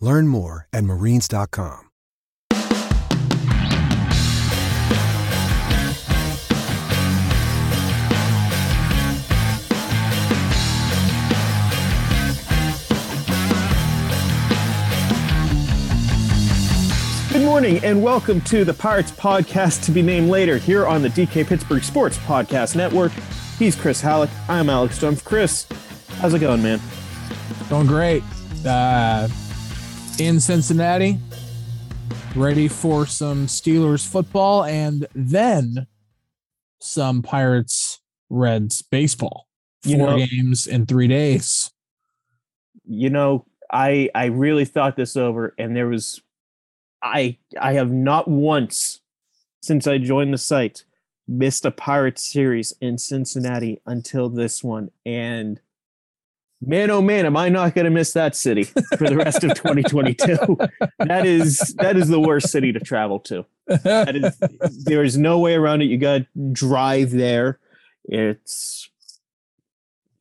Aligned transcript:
Learn 0.00 0.28
more 0.28 0.68
at 0.72 0.84
marines.com. 0.84 1.84
Good 17.30 17.44
morning 17.44 17.78
and 17.84 18.02
welcome 18.02 18.40
to 18.42 18.64
the 18.64 18.74
Pirates 18.74 19.10
podcast 19.12 19.84
to 19.84 19.90
be 19.92 20.02
named 20.02 20.28
later 20.28 20.58
here 20.58 20.86
on 20.86 21.02
the 21.02 21.08
DK 21.08 21.46
Pittsburgh 21.46 21.82
Sports 21.82 22.18
Podcast 22.18 22.74
Network. 22.74 23.12
He's 23.58 23.76
Chris 23.76 24.00
Halleck. 24.00 24.30
I'm 24.48 24.70
Alex 24.70 24.98
Stumpf. 24.98 25.24
Chris, 25.24 25.66
how's 26.20 26.34
it 26.34 26.38
going, 26.40 26.62
man? 26.62 26.80
Going 27.68 27.86
great. 27.86 28.22
Uh, 28.66 29.28
in 30.18 30.40
Cincinnati, 30.40 31.18
ready 32.34 32.68
for 32.68 33.06
some 33.06 33.46
Steelers 33.46 34.06
football 34.06 34.64
and 34.64 35.06
then 35.14 35.86
some 36.80 37.22
Pirates 37.22 38.00
Reds 38.30 38.82
baseball. 38.82 39.46
Four 39.82 39.90
You 39.92 39.98
know- 39.98 40.18
games 40.18 40.66
in 40.66 40.86
three 40.86 41.08
days. 41.08 41.70
You 42.84 43.10
know, 43.10 43.44
I 43.70 44.10
I 44.14 44.26
really 44.26 44.64
thought 44.64 44.96
this 44.96 45.16
over, 45.16 45.54
and 45.58 45.76
there 45.76 45.88
was, 45.88 46.20
I 47.02 47.36
I 47.60 47.74
have 47.74 47.92
not 47.92 48.28
once 48.28 49.00
since 49.62 49.86
I 49.86 49.98
joined 49.98 50.32
the 50.32 50.38
site 50.38 50.84
missed 51.26 51.66
a 51.66 51.70
Pirates 51.70 52.24
series 52.32 52.72
in 52.80 52.96
Cincinnati 52.96 53.80
until 53.84 54.30
this 54.30 54.64
one, 54.64 54.90
and 55.04 55.60
man, 56.60 56.90
oh 56.90 57.00
man, 57.02 57.26
am 57.26 57.36
I 57.36 57.48
not 57.48 57.74
going 57.74 57.84
to 57.84 57.90
miss 57.90 58.12
that 58.12 58.34
city 58.36 58.64
for 58.64 59.08
the 59.08 59.16
rest 59.16 59.44
of 59.44 59.54
2022? 59.54 60.58
that 60.98 61.26
is 61.26 61.58
that 61.78 61.96
is 61.96 62.08
the 62.08 62.20
worst 62.20 62.50
city 62.50 62.72
to 62.72 62.80
travel 62.80 63.20
to. 63.20 63.44
that 63.66 64.16
is 64.16 64.36
there 64.84 65.02
is 65.04 65.16
no 65.18 65.38
way 65.38 65.54
around 65.54 65.82
it. 65.82 65.86
You 65.86 65.98
got 65.98 66.18
to 66.18 66.26
drive 66.52 67.10
there. 67.10 67.58
It's 68.04 68.90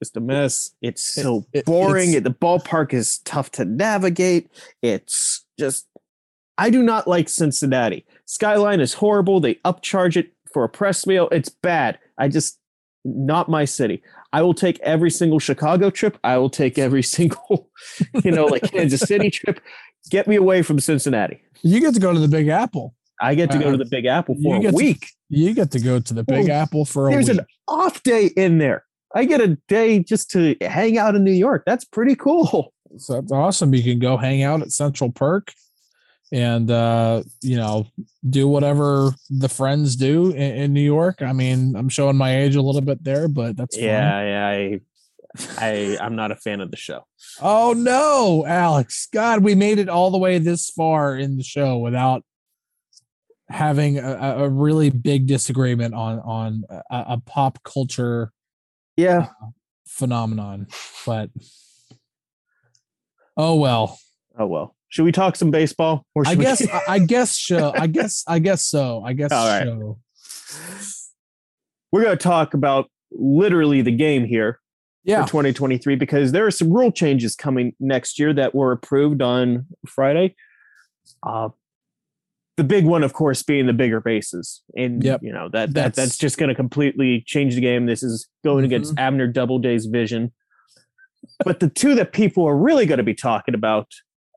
just 0.02 0.18
a 0.18 0.20
mess. 0.20 0.72
It's 0.81 1.02
so 1.03 1.46
It- 1.53 1.59
it- 1.59 1.66
boring. 1.66 2.09
it's- 2.09 2.24
the 2.24 2.30
ballpark 2.34 2.94
is 2.94 3.20
tough 3.20 3.52
to 3.53 3.66
navigate. 3.66 4.50
It's 4.81 5.46
just 5.59 5.88
I 6.59 6.70
do 6.72 6.81
not 6.81 7.08
like 7.08 7.30
Cincinnati. 7.30 8.06
Skyline 8.26 8.80
is 8.80 8.96
horrible. 8.96 9.40
They 9.40 9.56
upcharge 9.66 10.18
it 10.18 10.34
for 10.52 10.64
a 10.64 10.70
press 10.70 11.06
meal. 11.06 11.30
It's 11.31 11.50
bad. 11.50 12.00
I 12.18 12.28
just 12.30 12.59
not 13.06 13.47
my 13.47 13.64
city. 13.64 14.02
I 14.34 14.42
will 14.42 14.54
take 14.54 14.80
every 14.82 15.10
single 15.12 15.40
Chicago 15.40 15.90
trip. 15.90 16.18
I 16.24 16.38
will 16.38 16.50
take 16.50 16.78
every 16.78 17.04
single, 17.16 17.70
you 18.24 18.32
know, 18.32 18.46
like 18.46 18.64
Kansas 18.72 19.02
City 19.02 19.30
trip. 19.32 19.60
Get 20.10 20.28
me 20.28 20.36
away 20.36 20.62
from 20.62 20.80
Cincinnati. 20.80 21.42
You 21.64 21.80
get 21.80 21.94
to 21.94 22.00
go 22.00 22.14
to 22.14 22.20
the 22.20 22.28
Big 22.28 22.48
Apple. 22.48 22.94
I 23.22 23.34
get 23.36 23.50
to 23.52 23.58
go 23.60 23.70
Uh, 23.70 23.72
to 23.72 23.78
the 23.78 23.86
Big 23.86 24.06
Apple 24.06 24.36
for 24.44 24.58
a 24.58 24.60
get 24.60 24.70
to- 24.72 24.76
week. 24.76 25.08
You 25.30 25.54
get 25.54 25.72
to 25.72 25.80
go 25.80 26.00
to 26.00 26.14
the 26.14 26.24
Big 26.24 26.48
Well, 26.48 26.62
Apple 26.62 26.86
for 26.86 27.08
a 27.08 27.12
There's 27.12 27.28
week. 27.28 27.38
There's 27.38 27.40
an 27.40 27.46
off 27.68 28.04
day 28.04 28.28
in 28.38 28.60
there. 28.60 28.84
I 29.16 29.26
get 29.26 29.42
a 29.42 29.58
day 29.68 30.00
just 30.00 30.30
to 30.32 30.56
hang 30.62 30.98
out 30.98 31.16
in 31.16 31.24
New 31.24 31.32
York. 31.32 31.64
That's 31.66 31.84
pretty 31.86 32.16
cool. 32.16 32.74
So 32.98 33.14
that's 33.16 33.32
awesome. 33.32 33.74
You 33.74 33.84
can 33.84 34.00
go 34.00 34.16
hang 34.18 34.44
out 34.44 34.62
at 34.62 34.72
Central 34.72 35.12
Perk 35.12 35.52
and 36.32 36.70
uh, 36.70 37.24
you 37.42 37.56
know, 37.58 37.88
do 38.30 38.48
whatever 38.48 39.12
the 39.30 39.50
friends 39.50 39.96
do 39.96 40.32
in, 40.32 40.56
in 40.56 40.74
New 40.74 40.82
York. 40.82 41.22
I 41.22 41.34
mean, 41.34 41.76
I'm 41.76 41.90
showing 41.90 42.18
my 42.18 42.38
age 42.38 42.56
a 42.56 42.62
little 42.62 42.82
bit 42.82 43.04
there, 43.04 43.28
but 43.28 43.56
that's 43.58 43.76
fine. 43.76 43.86
Yeah, 43.86 44.24
yeah. 44.24 44.48
I, 44.48 44.80
I, 45.60 45.98
I'm 46.02 46.16
not 46.16 46.32
a 46.32 46.36
fan 46.36 46.62
of 46.62 46.72
the 46.72 46.78
show. 46.78 47.06
Oh 47.42 47.74
no, 47.78 48.46
Alex. 48.48 49.08
God, 49.14 49.44
we 49.44 49.56
made 49.56 49.80
it 49.80 49.90
all 49.90 50.12
the 50.12 50.18
way 50.18 50.38
this 50.40 50.70
far 50.70 51.16
in 51.16 51.38
the 51.38 51.44
show 51.44 51.78
without 51.78 52.24
having 53.50 53.98
a, 53.98 54.12
a 54.12 54.44
a 54.46 54.50
really 54.50 54.90
big 54.90 55.28
disagreement 55.28 55.94
on 55.94 56.20
on 56.20 56.64
a, 56.70 56.82
a 57.09 57.22
pop 57.26 57.59
culture 57.64 58.32
Yeah. 58.98 59.28
phenomenon. 59.88 60.68
But 61.06 61.30
oh 63.38 63.56
well. 63.56 64.00
Oh 64.38 64.48
well. 64.48 64.76
Should 64.90 65.03
we 65.03 65.12
talk 65.12 65.36
some 65.36 65.52
baseball? 65.52 66.06
Or 66.16 66.24
I 66.25 66.30
should 66.31 66.38
we- 66.40 66.44
guess 66.46 66.68
I- 66.88 67.00
guess 67.00 67.36
show. 67.36 67.74
I 67.75 67.88
guess 67.88 68.24
I 68.28 68.40
guess 68.40 68.66
so. 68.66 69.03
I 69.06 69.14
guess 69.14 69.31
All 69.31 69.48
right. 69.48 69.64
show. 69.64 70.00
we're 71.92 72.03
going 72.03 72.18
to 72.18 72.24
talk 72.24 72.53
about 72.53 72.90
literally 73.12 73.81
the 73.81 73.92
game 73.92 74.26
here 74.26 74.59
Yeah. 75.03 75.24
for 75.24 75.30
2023 75.30 75.96
because 75.96 76.31
there 76.31 76.46
are 76.46 76.52
some 76.52 76.72
rule 76.72 76.92
changes 76.92 77.36
coming 77.36 77.74
next 77.80 78.20
year 78.20 78.34
that 78.34 78.53
were 78.56 78.72
approved 78.72 79.22
on 79.22 79.66
Friday. 79.88 80.36
Uh, 81.24 81.50
the 82.58 82.64
big 82.64 82.86
one, 82.86 83.03
of 83.03 83.14
course, 83.14 83.44
being 83.44 83.68
the 83.68 83.74
bigger 83.74 84.02
bases, 84.02 84.64
and 84.76 85.03
Yep. 85.03 85.22
you 85.22 85.31
know 85.31 85.47
that, 85.50 85.68
that 85.68 85.74
That's- 85.74 85.96
that's 85.96 86.18
just 86.18 86.38
going 86.38 86.50
to 86.50 86.56
completely 86.56 87.24
change 87.28 87.56
the 87.56 87.62
game. 87.62 87.86
This 87.86 88.02
is 88.03 88.28
going 88.44 88.66
against 88.66 88.92
Mm-hmm. 88.92 89.00
Abner 89.00 89.31
Doubleday's 89.31 89.86
vision. 89.86 90.31
But 91.46 91.59
the 91.59 91.70
two 91.70 91.94
that 91.96 92.14
people 92.14 92.46
are 92.47 92.58
really 92.58 92.86
going 92.86 92.97
to 92.97 93.03
be 93.03 93.14
talking 93.14 93.53
about 93.53 93.88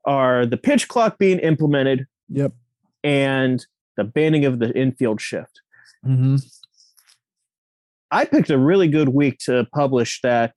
are 0.05 0.45
the 0.45 0.57
pitch 0.57 0.87
clock 0.87 1.17
being 1.17 1.39
implemented 1.39 2.07
Yep. 2.29 2.53
and 3.03 3.65
the 3.97 4.03
banning 4.03 4.45
of 4.45 4.59
the 4.59 4.71
infield 4.77 5.19
shift. 5.21 5.61
hmm 6.03 6.37
I 8.13 8.25
picked 8.25 8.49
a 8.49 8.57
really 8.57 8.87
good 8.89 9.09
week 9.09 9.39
to 9.45 9.65
publish 9.73 10.19
that 10.21 10.55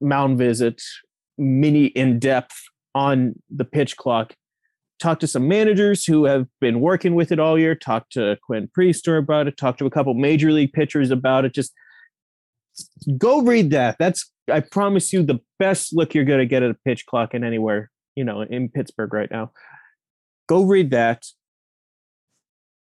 mound 0.00 0.38
visit 0.38 0.82
mini 1.36 1.86
in 1.86 2.18
depth 2.18 2.60
on 2.96 3.34
the 3.48 3.64
pitch 3.64 3.96
clock. 3.96 4.34
Talked 4.98 5.20
to 5.20 5.28
some 5.28 5.46
managers 5.46 6.04
who 6.04 6.24
have 6.24 6.48
been 6.60 6.80
working 6.80 7.14
with 7.14 7.30
it 7.30 7.38
all 7.38 7.56
year. 7.56 7.76
Talked 7.76 8.12
to 8.14 8.36
Quinn 8.44 8.68
Priester 8.76 9.16
about 9.18 9.46
it. 9.46 9.56
Talked 9.56 9.78
to 9.78 9.86
a 9.86 9.90
couple 9.90 10.14
major 10.14 10.50
league 10.50 10.72
pitchers 10.72 11.12
about 11.12 11.44
it. 11.44 11.54
Just 11.54 11.72
go 13.16 13.42
read 13.42 13.70
that. 13.70 13.96
That's 14.00 14.28
I 14.50 14.58
promise 14.60 15.12
you 15.12 15.22
the 15.22 15.38
best 15.60 15.94
look 15.94 16.12
you're 16.14 16.24
going 16.24 16.40
to 16.40 16.46
get 16.46 16.64
at 16.64 16.70
a 16.72 16.76
pitch 16.84 17.06
clock 17.06 17.34
in 17.34 17.44
anywhere 17.44 17.90
you 18.18 18.24
know 18.24 18.42
in 18.42 18.68
Pittsburgh 18.68 19.14
right 19.14 19.30
now. 19.30 19.52
Go 20.48 20.64
read 20.64 20.90
that. 20.90 21.24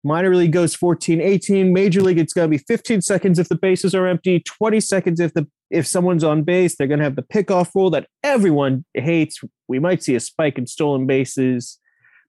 Minor 0.06 0.37
league 0.37 0.53
goes 0.53 0.75
14 0.75 1.20
18 1.20 1.73
major 1.73 2.03
league 2.03 2.19
it's 2.19 2.35
going 2.35 2.50
to 2.50 2.59
be 2.59 2.62
15 2.69 3.00
seconds 3.00 3.38
if 3.38 3.49
the 3.49 3.56
bases 3.56 3.94
are 3.94 4.06
empty 4.06 4.38
20 4.41 4.79
seconds 4.79 5.19
if 5.19 5.32
the 5.32 5.47
if 5.70 5.87
someone's 5.87 6.23
on 6.23 6.43
base 6.43 6.76
they're 6.76 6.87
going 6.87 6.99
to 6.99 7.05
have 7.05 7.17
the 7.17 7.23
pickoff 7.23 7.70
rule 7.75 7.91
that 7.91 8.06
everyone 8.23 8.85
hates. 8.94 9.41
We 9.67 9.79
might 9.79 10.03
see 10.03 10.14
a 10.14 10.20
spike 10.20 10.59
in 10.59 10.67
stolen 10.67 11.06
bases 11.06 11.79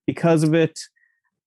because 0.08 0.44
of 0.44 0.54
it. 0.54 0.80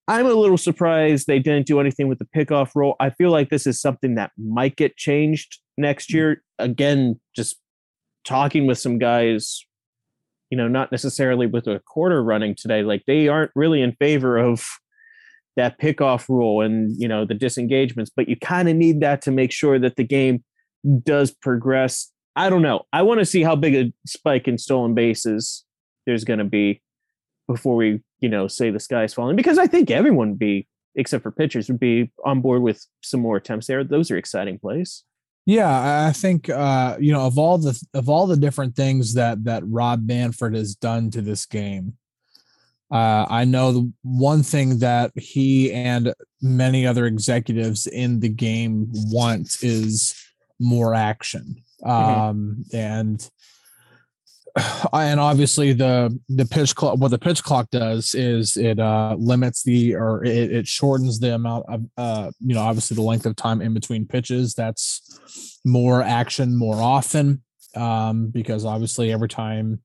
I'm 0.06 0.26
a 0.26 0.34
little 0.34 0.58
surprised 0.58 1.26
they 1.26 1.38
didn't 1.38 1.66
do 1.66 1.80
anything 1.80 2.08
with 2.08 2.18
the 2.18 2.28
pickoff 2.36 2.70
rule. 2.74 2.96
I 3.00 3.10
feel 3.10 3.30
like 3.30 3.48
this 3.48 3.66
is 3.66 3.80
something 3.80 4.14
that 4.14 4.32
might 4.38 4.76
get 4.76 4.96
changed 4.96 5.58
next 5.76 6.10
mm. 6.10 6.14
year. 6.14 6.42
Again 6.58 7.20
just 7.34 7.56
talking 8.24 8.66
with 8.66 8.78
some 8.78 8.98
guys 8.98 9.64
you 10.50 10.56
know 10.56 10.68
not 10.68 10.90
necessarily 10.92 11.46
with 11.46 11.66
a 11.66 11.80
quarter 11.80 12.22
running 12.22 12.54
today 12.54 12.82
like 12.82 13.04
they 13.06 13.28
aren't 13.28 13.50
really 13.54 13.82
in 13.82 13.92
favor 13.92 14.36
of 14.36 14.66
that 15.56 15.80
pickoff 15.80 16.28
rule 16.28 16.60
and 16.60 16.94
you 16.98 17.08
know 17.08 17.24
the 17.24 17.34
disengagements 17.34 18.10
but 18.14 18.28
you 18.28 18.36
kind 18.36 18.68
of 18.68 18.76
need 18.76 19.00
that 19.00 19.22
to 19.22 19.30
make 19.30 19.52
sure 19.52 19.78
that 19.78 19.96
the 19.96 20.04
game 20.04 20.44
does 21.02 21.32
progress 21.32 22.12
i 22.36 22.48
don't 22.48 22.62
know 22.62 22.82
i 22.92 23.02
want 23.02 23.18
to 23.18 23.26
see 23.26 23.42
how 23.42 23.56
big 23.56 23.74
a 23.74 23.92
spike 24.06 24.46
in 24.46 24.56
stolen 24.56 24.94
bases 24.94 25.64
there's 26.08 26.24
going 26.24 26.38
to 26.38 26.44
be 26.44 26.80
before 27.48 27.76
we, 27.76 28.00
you 28.20 28.28
know, 28.28 28.48
say 28.48 28.70
the 28.70 28.80
sky's 28.80 29.12
falling. 29.12 29.36
Because 29.36 29.58
I 29.58 29.66
think 29.66 29.90
everyone 29.90 30.30
would 30.30 30.38
be, 30.38 30.68
except 30.94 31.22
for 31.22 31.30
pitchers, 31.30 31.68
would 31.68 31.80
be 31.80 32.10
on 32.24 32.40
board 32.40 32.62
with 32.62 32.84
some 33.02 33.20
more 33.20 33.36
attempts 33.36 33.66
there. 33.66 33.84
Those 33.84 34.10
are 34.10 34.16
exciting 34.16 34.58
plays. 34.58 35.04
Yeah, 35.48 36.06
I 36.06 36.12
think 36.12 36.50
uh, 36.50 36.98
you 37.00 37.10
know 37.10 37.22
of 37.22 37.38
all 37.38 37.56
the 37.56 37.82
of 37.94 38.10
all 38.10 38.26
the 38.26 38.36
different 38.36 38.76
things 38.76 39.14
that 39.14 39.44
that 39.44 39.62
Rob 39.66 40.06
Manfred 40.06 40.54
has 40.54 40.74
done 40.74 41.10
to 41.12 41.22
this 41.22 41.46
game. 41.46 41.94
Uh, 42.90 43.24
I 43.30 43.46
know 43.46 43.72
the 43.72 43.92
one 44.02 44.42
thing 44.42 44.80
that 44.80 45.10
he 45.16 45.72
and 45.72 46.12
many 46.42 46.86
other 46.86 47.06
executives 47.06 47.86
in 47.86 48.20
the 48.20 48.28
game 48.28 48.88
want 48.92 49.56
is 49.62 50.14
more 50.60 50.94
action. 50.94 51.64
Mm-hmm. 51.82 52.20
Um, 52.20 52.64
and 52.74 53.30
and 54.92 55.20
obviously 55.20 55.72
the 55.72 56.16
the 56.28 56.44
pitch 56.44 56.74
clock 56.74 56.98
what 56.98 57.10
the 57.10 57.18
pitch 57.18 57.42
clock 57.42 57.70
does 57.70 58.14
is 58.14 58.56
it 58.56 58.78
uh 58.78 59.14
limits 59.18 59.62
the 59.62 59.94
or 59.94 60.24
it, 60.24 60.52
it 60.52 60.66
shortens 60.66 61.20
the 61.20 61.34
amount 61.34 61.64
of 61.68 61.84
uh 61.96 62.30
you 62.40 62.54
know 62.54 62.62
obviously 62.62 62.94
the 62.94 63.02
length 63.02 63.26
of 63.26 63.36
time 63.36 63.60
in 63.60 63.74
between 63.74 64.06
pitches. 64.06 64.54
That's 64.54 65.60
more 65.64 66.02
action 66.02 66.56
more 66.56 66.76
often 66.76 67.42
um 67.76 68.28
because 68.28 68.64
obviously 68.64 69.12
every 69.12 69.28
time 69.28 69.80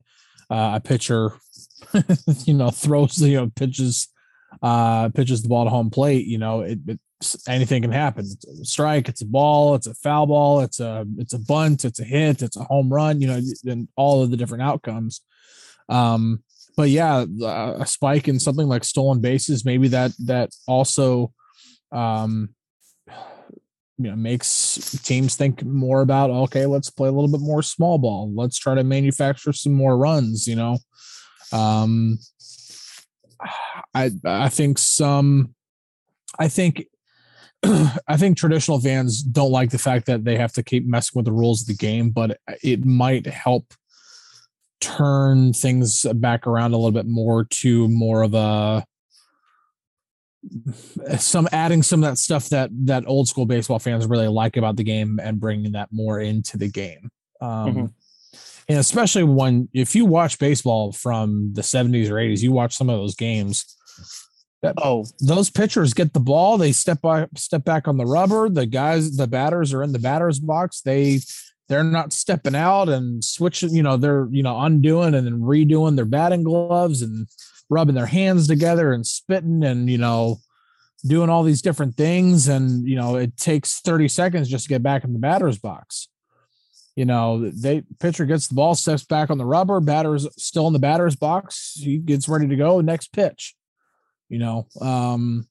uh, 0.49 0.73
a 0.75 0.79
pitcher 0.79 1.33
you 2.45 2.53
know 2.53 2.69
throws 2.69 3.21
you 3.21 3.37
know 3.37 3.51
pitches 3.55 4.07
uh 4.61 5.09
pitches 5.09 5.41
the 5.41 5.49
ball 5.49 5.65
to 5.65 5.69
home 5.69 5.89
plate 5.89 6.25
you 6.25 6.37
know 6.37 6.61
it, 6.61 6.79
it 6.87 6.99
anything 7.47 7.81
can 7.81 7.91
happen. 7.91 8.25
It's 8.25 8.45
a 8.45 8.65
strike, 8.65 9.09
it's 9.09 9.21
a 9.21 9.25
ball, 9.25 9.75
it's 9.75 9.87
a 9.87 9.93
foul 9.95 10.27
ball, 10.27 10.61
it's 10.61 10.79
a 10.79 11.05
it's 11.17 11.33
a 11.33 11.39
bunt, 11.39 11.85
it's 11.85 11.99
a 11.99 12.03
hit, 12.03 12.41
it's 12.41 12.57
a 12.57 12.63
home 12.63 12.91
run, 12.91 13.21
you 13.21 13.27
know, 13.27 13.41
and 13.65 13.87
all 13.95 14.23
of 14.23 14.31
the 14.31 14.37
different 14.37 14.63
outcomes. 14.63 15.21
Um, 15.89 16.43
but 16.75 16.89
yeah, 16.89 17.25
a 17.41 17.85
spike 17.85 18.27
in 18.27 18.39
something 18.39 18.67
like 18.67 18.83
stolen 18.83 19.21
bases, 19.21 19.65
maybe 19.65 19.87
that 19.89 20.11
that 20.25 20.51
also 20.67 21.33
um 21.91 22.49
you 23.99 24.09
know 24.09 24.15
makes 24.15 24.99
teams 25.03 25.35
think 25.35 25.63
more 25.63 26.01
about 26.01 26.29
okay, 26.29 26.65
let's 26.65 26.89
play 26.89 27.07
a 27.07 27.11
little 27.11 27.31
bit 27.31 27.41
more 27.41 27.61
small 27.61 27.97
ball. 27.97 28.31
Let's 28.33 28.57
try 28.57 28.75
to 28.75 28.83
manufacture 28.83 29.53
some 29.53 29.73
more 29.73 29.97
runs, 29.97 30.47
you 30.47 30.55
know. 30.55 30.79
Um 31.51 32.17
I 33.93 34.11
I 34.25 34.49
think 34.49 34.77
some 34.79 35.53
I 36.39 36.47
think 36.47 36.87
I 38.07 38.17
think 38.17 38.37
traditional 38.37 38.79
fans 38.79 39.23
don't 39.23 39.51
like 39.51 39.69
the 39.69 39.77
fact 39.77 40.05
that 40.07 40.25
they 40.25 40.37
have 40.37 40.53
to 40.53 40.63
keep 40.63 40.85
messing 40.85 41.17
with 41.17 41.25
the 41.25 41.31
rules 41.31 41.61
of 41.61 41.67
the 41.67 41.75
game, 41.75 42.09
but 42.09 42.39
it 42.61 42.85
might 42.85 43.25
help 43.25 43.73
turn 44.81 45.53
things 45.53 46.05
back 46.15 46.45
around 46.45 46.73
a 46.73 46.77
little 46.77 46.91
bit 46.91 47.05
more 47.05 47.45
to 47.45 47.87
more 47.87 48.21
of 48.21 48.33
a 48.33 48.83
some 51.17 51.47
adding 51.53 51.81
some 51.81 52.03
of 52.03 52.09
that 52.09 52.17
stuff 52.17 52.49
that 52.49 52.69
that 52.85 53.07
old 53.07 53.29
school 53.29 53.45
baseball 53.45 53.79
fans 53.79 54.05
really 54.05 54.27
like 54.27 54.57
about 54.57 54.75
the 54.75 54.83
game 54.83 55.17
and 55.23 55.39
bringing 55.39 55.71
that 55.71 55.87
more 55.91 56.19
into 56.19 56.57
the 56.57 56.69
game. 56.69 57.09
Um, 57.39 57.49
mm-hmm. 57.49 57.85
And 58.67 58.79
especially 58.79 59.23
when 59.23 59.69
if 59.73 59.95
you 59.95 60.05
watch 60.05 60.37
baseball 60.39 60.91
from 60.91 61.53
the 61.53 61.61
70s 61.61 62.09
or 62.09 62.15
80s, 62.15 62.41
you 62.41 62.51
watch 62.51 62.75
some 62.75 62.89
of 62.89 62.99
those 62.99 63.15
games 63.15 63.73
that, 64.63 64.75
oh, 64.77 65.05
those 65.19 65.49
pitchers 65.49 65.93
get 65.93 66.13
the 66.13 66.19
ball, 66.19 66.57
they 66.57 66.71
step 66.71 67.01
by 67.01 67.27
step 67.35 67.63
back 67.63 67.87
on 67.87 67.97
the 67.97 68.05
rubber. 68.05 68.49
The 68.49 68.65
guys, 68.65 69.15
the 69.17 69.27
batters 69.27 69.73
are 69.73 69.83
in 69.83 69.91
the 69.91 69.99
batter's 69.99 70.39
box. 70.39 70.81
They 70.81 71.19
they're 71.69 71.83
not 71.83 72.13
stepping 72.13 72.55
out 72.55 72.89
and 72.89 73.23
switching, 73.23 73.75
you 73.75 73.83
know, 73.83 73.97
they're 73.97 74.27
you 74.31 74.41
know 74.41 74.59
undoing 74.59 75.13
and 75.13 75.27
then 75.27 75.41
redoing 75.41 75.95
their 75.95 76.05
batting 76.05 76.43
gloves 76.43 77.01
and 77.01 77.27
rubbing 77.69 77.95
their 77.95 78.05
hands 78.05 78.47
together 78.47 78.93
and 78.93 79.05
spitting 79.05 79.63
and 79.63 79.89
you 79.89 79.97
know 79.97 80.39
doing 81.05 81.29
all 81.29 81.43
these 81.43 81.61
different 81.61 81.95
things 81.95 82.47
and 82.47 82.87
you 82.87 82.95
know 82.95 83.15
it 83.15 83.35
takes 83.35 83.81
30 83.81 84.07
seconds 84.07 84.49
just 84.49 84.65
to 84.65 84.69
get 84.69 84.83
back 84.83 85.03
in 85.03 85.13
the 85.13 85.19
batter's 85.19 85.57
box 85.57 86.07
you 86.95 87.03
know 87.03 87.49
they 87.49 87.83
pitcher 87.99 88.25
gets 88.25 88.47
the 88.47 88.55
ball 88.55 88.75
steps 88.75 89.03
back 89.03 89.29
on 89.29 89.37
the 89.37 89.45
rubber 89.45 89.79
batter's 89.79 90.27
still 90.41 90.67
in 90.67 90.73
the 90.73 90.79
batter's 90.79 91.15
box 91.15 91.73
he 91.75 91.97
gets 91.97 92.29
ready 92.29 92.47
to 92.47 92.55
go 92.55 92.79
next 92.79 93.11
pitch 93.11 93.55
you 94.33 94.39
know, 94.39 94.65
um, 94.81 95.47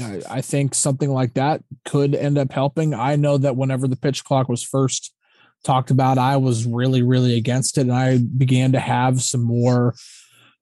I, 0.00 0.40
think 0.40 0.74
something 0.74 1.10
like 1.10 1.34
that 1.34 1.62
could 1.84 2.14
end 2.14 2.38
up 2.38 2.50
helping. 2.50 2.94
I 2.94 3.16
know 3.16 3.36
that 3.36 3.56
whenever 3.56 3.86
the 3.86 3.94
pitch 3.94 4.24
clock 4.24 4.48
was 4.48 4.62
first 4.62 5.14
talked 5.64 5.90
about, 5.90 6.16
I 6.16 6.38
was 6.38 6.64
really, 6.64 7.02
really 7.02 7.36
against 7.36 7.76
it. 7.76 7.82
And 7.82 7.92
I 7.92 8.16
began 8.16 8.72
to 8.72 8.80
have 8.80 9.20
some 9.20 9.42
more 9.42 9.94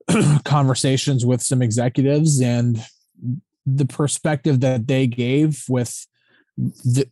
conversations 0.43 1.25
with 1.25 1.41
some 1.41 1.61
executives 1.61 2.41
and 2.41 2.83
the 3.65 3.85
perspective 3.85 4.59
that 4.59 4.87
they 4.87 5.07
gave 5.07 5.63
with 5.69 6.05
the 6.57 7.09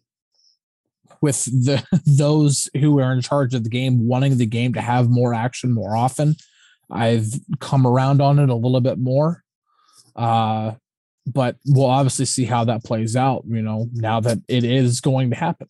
with 1.21 1.45
the 1.45 1.81
those 2.05 2.69
who 2.77 3.00
are 3.00 3.13
in 3.13 3.21
charge 3.21 3.53
of 3.53 3.63
the 3.63 3.69
game 3.69 4.05
wanting 4.05 4.38
the 4.38 4.45
game 4.45 4.73
to 4.73 4.81
have 4.81 5.09
more 5.09 5.33
action 5.33 5.71
more 5.71 5.95
often 5.95 6.35
i've 6.91 7.27
come 7.59 7.85
around 7.85 8.19
on 8.19 8.39
it 8.39 8.50
a 8.50 8.55
little 8.55 8.81
bit 8.81 8.97
more 8.97 9.44
uh, 10.19 10.75
but 11.25 11.56
we'll 11.66 11.86
obviously 11.86 12.25
see 12.25 12.44
how 12.44 12.66
that 12.66 12.83
plays 12.83 13.16
out, 13.16 13.44
you 13.48 13.62
know, 13.62 13.88
now 13.94 14.19
that 14.19 14.39
it 14.50 14.66
is 14.66 15.00
going 15.00 15.30
to 15.30 15.36
happen. 15.36 15.68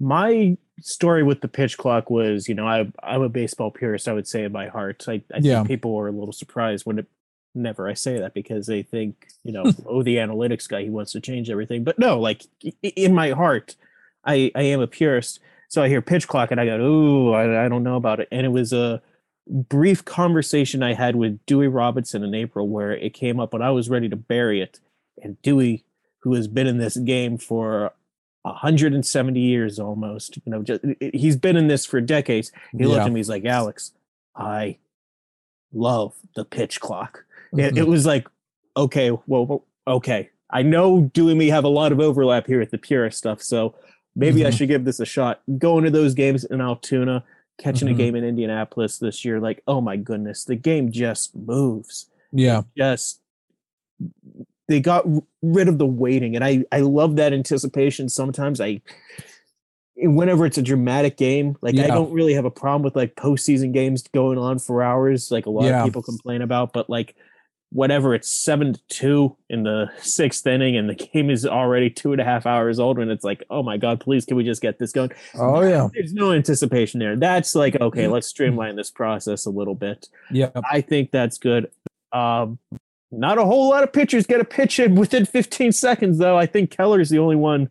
My 0.00 0.56
story 0.80 1.22
with 1.22 1.42
the 1.42 1.48
pitch 1.48 1.76
clock 1.76 2.08
was, 2.08 2.48
you 2.48 2.54
know, 2.54 2.66
I, 2.66 2.90
I'm 3.02 3.22
a 3.22 3.28
baseball 3.28 3.70
purist, 3.70 4.08
I 4.08 4.14
would 4.14 4.26
say 4.26 4.44
in 4.44 4.52
my 4.52 4.68
heart. 4.68 5.04
I, 5.06 5.22
I 5.34 5.38
yeah. 5.40 5.56
think 5.56 5.68
people 5.68 5.94
were 5.94 6.08
a 6.08 6.12
little 6.12 6.32
surprised 6.32 6.86
when 6.86 7.00
it, 7.00 7.06
never 7.54 7.88
I 7.88 7.94
say 7.94 8.18
that 8.18 8.34
because 8.34 8.66
they 8.66 8.82
think, 8.82 9.28
you 9.42 9.52
know, 9.52 9.64
oh, 9.86 10.02
the 10.02 10.16
analytics 10.16 10.66
guy, 10.66 10.82
he 10.82 10.90
wants 10.90 11.12
to 11.12 11.20
change 11.20 11.50
everything. 11.50 11.84
But 11.84 11.98
no, 11.98 12.18
like 12.18 12.42
in 12.82 13.14
my 13.14 13.30
heart, 13.30 13.76
I, 14.24 14.50
I 14.54 14.62
am 14.62 14.80
a 14.80 14.86
purist. 14.86 15.40
So 15.68 15.82
I 15.82 15.88
hear 15.88 16.00
pitch 16.00 16.26
clock 16.26 16.50
and 16.52 16.60
I 16.60 16.64
go, 16.64 16.78
ooh, 16.78 17.32
I, 17.32 17.66
I 17.66 17.68
don't 17.68 17.82
know 17.82 17.96
about 17.96 18.20
it. 18.20 18.28
And 18.30 18.46
it 18.46 18.50
was 18.50 18.72
a, 18.72 19.02
brief 19.46 20.04
conversation 20.04 20.82
I 20.82 20.94
had 20.94 21.16
with 21.16 21.44
Dewey 21.46 21.68
Robinson 21.68 22.24
in 22.24 22.34
April 22.34 22.68
where 22.68 22.92
it 22.92 23.14
came 23.14 23.38
up 23.38 23.54
and 23.54 23.62
I 23.62 23.70
was 23.70 23.88
ready 23.88 24.08
to 24.08 24.16
bury 24.16 24.60
it. 24.60 24.80
And 25.22 25.40
Dewey, 25.42 25.84
who 26.20 26.34
has 26.34 26.48
been 26.48 26.66
in 26.66 26.78
this 26.78 26.96
game 26.96 27.38
for 27.38 27.92
170 28.42 29.40
years 29.40 29.78
almost, 29.78 30.36
you 30.36 30.42
know, 30.46 30.62
just 30.62 30.82
he's 31.12 31.36
been 31.36 31.56
in 31.56 31.68
this 31.68 31.86
for 31.86 32.00
decades. 32.00 32.52
He 32.72 32.78
yeah. 32.78 32.86
looked 32.86 33.06
at 33.06 33.12
me, 33.12 33.20
he's 33.20 33.28
like, 33.28 33.44
Alex, 33.44 33.92
I 34.34 34.78
love 35.72 36.14
the 36.34 36.44
pitch 36.44 36.80
clock. 36.80 37.24
Mm-hmm. 37.48 37.60
It, 37.60 37.64
it, 37.66 37.74
mm-hmm. 37.74 37.90
was 37.90 38.06
like, 38.06 38.28
okay, 38.76 39.10
well, 39.26 39.64
okay. 39.86 40.30
I 40.50 40.62
know 40.62 41.02
Dewey 41.12 41.32
and 41.32 41.38
me 41.38 41.48
have 41.48 41.64
a 41.64 41.68
lot 41.68 41.92
of 41.92 42.00
overlap 42.00 42.46
here 42.46 42.60
at 42.60 42.70
the 42.70 42.78
purist 42.78 43.18
stuff, 43.18 43.42
so 43.42 43.74
maybe 44.14 44.40
mm-hmm. 44.40 44.48
I 44.48 44.50
should 44.50 44.68
give 44.68 44.84
this 44.84 45.00
a 45.00 45.06
shot. 45.06 45.42
Going 45.58 45.84
to 45.84 45.90
those 45.90 46.14
games 46.14 46.44
in 46.44 46.60
Altoona, 46.60 47.24
catching 47.58 47.88
mm-hmm. 47.88 47.94
a 47.94 47.98
game 47.98 48.14
in 48.14 48.24
Indianapolis 48.24 48.98
this 48.98 49.24
year, 49.24 49.40
like, 49.40 49.62
oh 49.66 49.80
my 49.80 49.96
goodness, 49.96 50.44
the 50.44 50.56
game 50.56 50.90
just 50.90 51.34
moves. 51.34 52.10
Yeah. 52.32 52.60
It 52.60 52.64
just 52.76 53.20
they 54.68 54.80
got 54.80 55.06
rid 55.42 55.68
of 55.68 55.78
the 55.78 55.86
waiting. 55.86 56.34
And 56.34 56.44
I, 56.44 56.64
I 56.72 56.80
love 56.80 57.16
that 57.16 57.32
anticipation. 57.32 58.08
Sometimes 58.08 58.60
I 58.60 58.80
whenever 59.96 60.44
it's 60.44 60.58
a 60.58 60.62
dramatic 60.62 61.16
game, 61.16 61.56
like 61.62 61.74
yeah. 61.74 61.84
I 61.84 61.86
don't 61.88 62.12
really 62.12 62.34
have 62.34 62.44
a 62.44 62.50
problem 62.50 62.82
with 62.82 62.96
like 62.96 63.14
postseason 63.14 63.72
games 63.72 64.02
going 64.08 64.38
on 64.38 64.58
for 64.58 64.82
hours, 64.82 65.30
like 65.30 65.46
a 65.46 65.50
lot 65.50 65.64
yeah. 65.64 65.80
of 65.80 65.84
people 65.86 66.02
complain 66.02 66.42
about, 66.42 66.72
but 66.72 66.90
like 66.90 67.16
whatever 67.72 68.14
it's 68.14 68.30
seven 68.30 68.74
to 68.74 68.80
two 68.88 69.36
in 69.50 69.64
the 69.64 69.90
sixth 69.98 70.46
inning 70.46 70.76
and 70.76 70.88
the 70.88 70.94
game 70.94 71.30
is 71.30 71.44
already 71.44 71.90
two 71.90 72.12
and 72.12 72.20
a 72.20 72.24
half 72.24 72.46
hours 72.46 72.78
old 72.78 72.98
and 72.98 73.10
it's 73.10 73.24
like 73.24 73.44
oh 73.50 73.62
my 73.62 73.76
god 73.76 74.00
please 74.00 74.24
can 74.24 74.36
we 74.36 74.44
just 74.44 74.62
get 74.62 74.78
this 74.78 74.92
going? 74.92 75.10
Oh 75.34 75.62
yeah. 75.62 75.88
there's 75.92 76.12
no 76.12 76.32
anticipation 76.32 77.00
there. 77.00 77.16
That's 77.16 77.54
like 77.54 77.80
okay 77.80 78.04
mm-hmm. 78.04 78.12
let's 78.12 78.28
streamline 78.28 78.76
this 78.76 78.90
process 78.90 79.46
a 79.46 79.50
little 79.50 79.74
bit. 79.74 80.08
Yeah 80.30 80.50
i 80.70 80.80
think 80.80 81.10
that's 81.10 81.38
good. 81.38 81.70
Um 82.12 82.58
not 83.12 83.38
a 83.38 83.44
whole 83.44 83.70
lot 83.70 83.82
of 83.82 83.92
pitchers 83.92 84.26
get 84.26 84.40
a 84.40 84.44
pitch 84.44 84.78
in 84.80 84.94
within 84.96 85.26
15 85.26 85.72
seconds 85.72 86.18
though. 86.18 86.36
I 86.38 86.46
think 86.46 86.70
keller's 86.70 87.10
the 87.10 87.18
only 87.18 87.36
one 87.36 87.70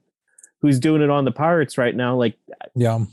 who's 0.62 0.80
doing 0.80 1.02
it 1.02 1.10
on 1.10 1.26
the 1.26 1.32
pirates 1.32 1.78
right 1.78 1.96
now. 1.96 2.16
Like 2.16 2.38
yeah. 2.76 3.06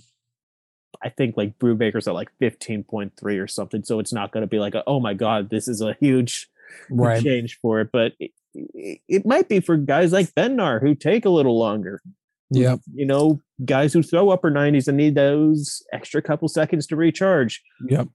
I 1.05 1.09
think 1.09 1.37
like 1.37 1.59
Brubaker's 1.59 2.07
at 2.07 2.15
like 2.15 2.31
15.3 2.41 3.43
or 3.43 3.49
something. 3.49 3.83
So 3.83 3.99
it's 3.99 4.12
not 4.12 4.31
going 4.31 4.43
to 4.43 4.47
be 4.47 4.61
like, 4.61 4.75
a, 4.75 4.85
oh 4.87 5.01
my 5.01 5.15
God, 5.15 5.51
this 5.51 5.67
is 5.67 5.81
a 5.81 5.97
huge 6.01 6.49
right. 6.91 7.23
change 7.23 7.59
for 7.61 7.81
it. 7.81 7.91
But 7.93 8.12
it, 8.19 9.00
it, 9.09 9.26
might 9.26 9.49
be 9.49 9.61
for 9.61 9.76
guys 9.76 10.12
like 10.12 10.33
Bednar 10.35 10.81
who 10.81 10.95
take 10.95 11.25
a 11.25 11.31
little 11.31 11.59
longer. 11.59 12.02
Yeah. 12.50 12.76
You 12.93 13.07
know, 13.07 13.41
guys 13.64 13.93
who 13.93 14.02
throw 14.02 14.31
upper 14.31 14.50
90s 14.50 14.88
and 14.88 14.97
need 14.97 15.14
those 15.14 15.83
extra 15.93 16.21
couple 16.21 16.49
seconds 16.49 16.87
to 16.88 16.97
recharge. 16.97 17.62
Yep. 17.88 18.09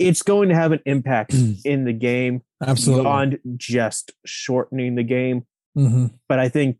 It's 0.00 0.22
going 0.22 0.48
to 0.48 0.54
have 0.54 0.72
an 0.72 0.80
impact 0.86 1.34
in 1.64 1.84
the 1.84 1.92
game. 1.92 2.42
Absolutely. 2.66 3.04
Beyond 3.04 3.38
just 3.56 4.12
shortening 4.26 4.96
the 4.96 5.04
game. 5.04 5.46
Mm-hmm. 5.76 6.06
But 6.28 6.38
I 6.40 6.48
think 6.48 6.78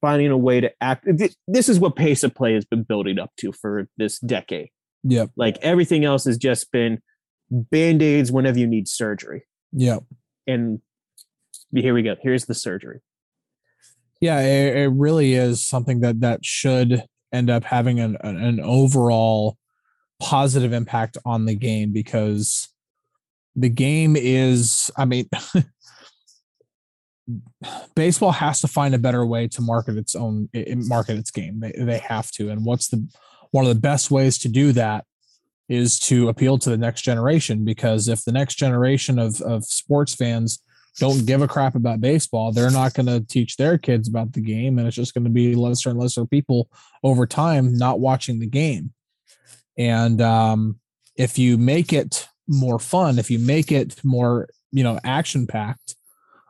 finding 0.00 0.30
a 0.30 0.36
way 0.36 0.60
to 0.60 0.72
act. 0.80 1.06
This 1.46 1.68
is 1.68 1.78
what 1.78 1.96
pace 1.96 2.22
of 2.22 2.34
play 2.34 2.54
has 2.54 2.64
been 2.64 2.82
building 2.84 3.18
up 3.18 3.32
to 3.38 3.52
for 3.52 3.88
this 3.96 4.18
decade. 4.20 4.70
Yep. 5.04 5.30
Like 5.36 5.58
everything 5.62 6.04
else 6.04 6.24
has 6.24 6.38
just 6.38 6.70
been 6.72 7.00
band-aids 7.50 8.30
whenever 8.30 8.58
you 8.58 8.66
need 8.66 8.88
surgery. 8.88 9.44
Yeah. 9.72 9.98
And 10.46 10.80
here 11.74 11.94
we 11.94 12.02
go. 12.02 12.16
Here's 12.20 12.46
the 12.46 12.54
surgery. 12.54 13.00
Yeah, 14.20 14.40
it, 14.40 14.76
it 14.76 14.88
really 14.88 15.34
is 15.34 15.64
something 15.64 16.00
that 16.00 16.20
that 16.20 16.44
should 16.44 17.04
end 17.32 17.50
up 17.50 17.64
having 17.64 18.00
an, 18.00 18.16
an 18.22 18.60
overall 18.60 19.56
positive 20.20 20.72
impact 20.72 21.16
on 21.24 21.46
the 21.46 21.54
game 21.54 21.92
because 21.92 22.68
the 23.54 23.68
game 23.68 24.16
is 24.16 24.90
i 24.96 25.04
mean 25.04 25.28
baseball 27.94 28.32
has 28.32 28.60
to 28.60 28.66
find 28.66 28.94
a 28.94 28.98
better 28.98 29.24
way 29.24 29.46
to 29.46 29.60
market 29.60 29.96
its 29.96 30.16
own 30.16 30.48
market 30.54 31.16
its 31.16 31.30
game 31.30 31.60
they, 31.60 31.72
they 31.78 31.98
have 31.98 32.30
to 32.30 32.50
and 32.50 32.64
what's 32.64 32.88
the 32.88 33.06
one 33.50 33.64
of 33.64 33.68
the 33.68 33.80
best 33.80 34.10
ways 34.10 34.38
to 34.38 34.48
do 34.48 34.72
that 34.72 35.04
is 35.68 35.98
to 35.98 36.28
appeal 36.28 36.58
to 36.58 36.70
the 36.70 36.76
next 36.76 37.02
generation 37.02 37.64
because 37.64 38.08
if 38.08 38.24
the 38.24 38.32
next 38.32 38.54
generation 38.54 39.18
of, 39.18 39.40
of 39.42 39.64
sports 39.64 40.14
fans 40.14 40.62
don't 40.98 41.26
give 41.26 41.42
a 41.42 41.48
crap 41.48 41.74
about 41.74 42.00
baseball 42.00 42.52
they're 42.52 42.70
not 42.70 42.94
going 42.94 43.06
to 43.06 43.20
teach 43.20 43.56
their 43.56 43.78
kids 43.78 44.08
about 44.08 44.32
the 44.32 44.40
game 44.40 44.78
and 44.78 44.86
it's 44.86 44.96
just 44.96 45.14
going 45.14 45.24
to 45.24 45.30
be 45.30 45.54
lesser 45.54 45.90
and 45.90 45.98
lesser 45.98 46.24
people 46.26 46.68
over 47.02 47.26
time 47.26 47.72
not 47.74 48.00
watching 48.00 48.40
the 48.40 48.46
game 48.46 48.92
and 49.78 50.20
um, 50.20 50.80
if 51.16 51.38
you 51.38 51.56
make 51.56 51.92
it 51.92 52.28
more 52.48 52.78
fun, 52.78 53.18
if 53.18 53.30
you 53.30 53.38
make 53.38 53.70
it 53.70 54.02
more, 54.04 54.48
you 54.72 54.82
know, 54.82 54.98
action 55.04 55.46
packed, 55.46 55.94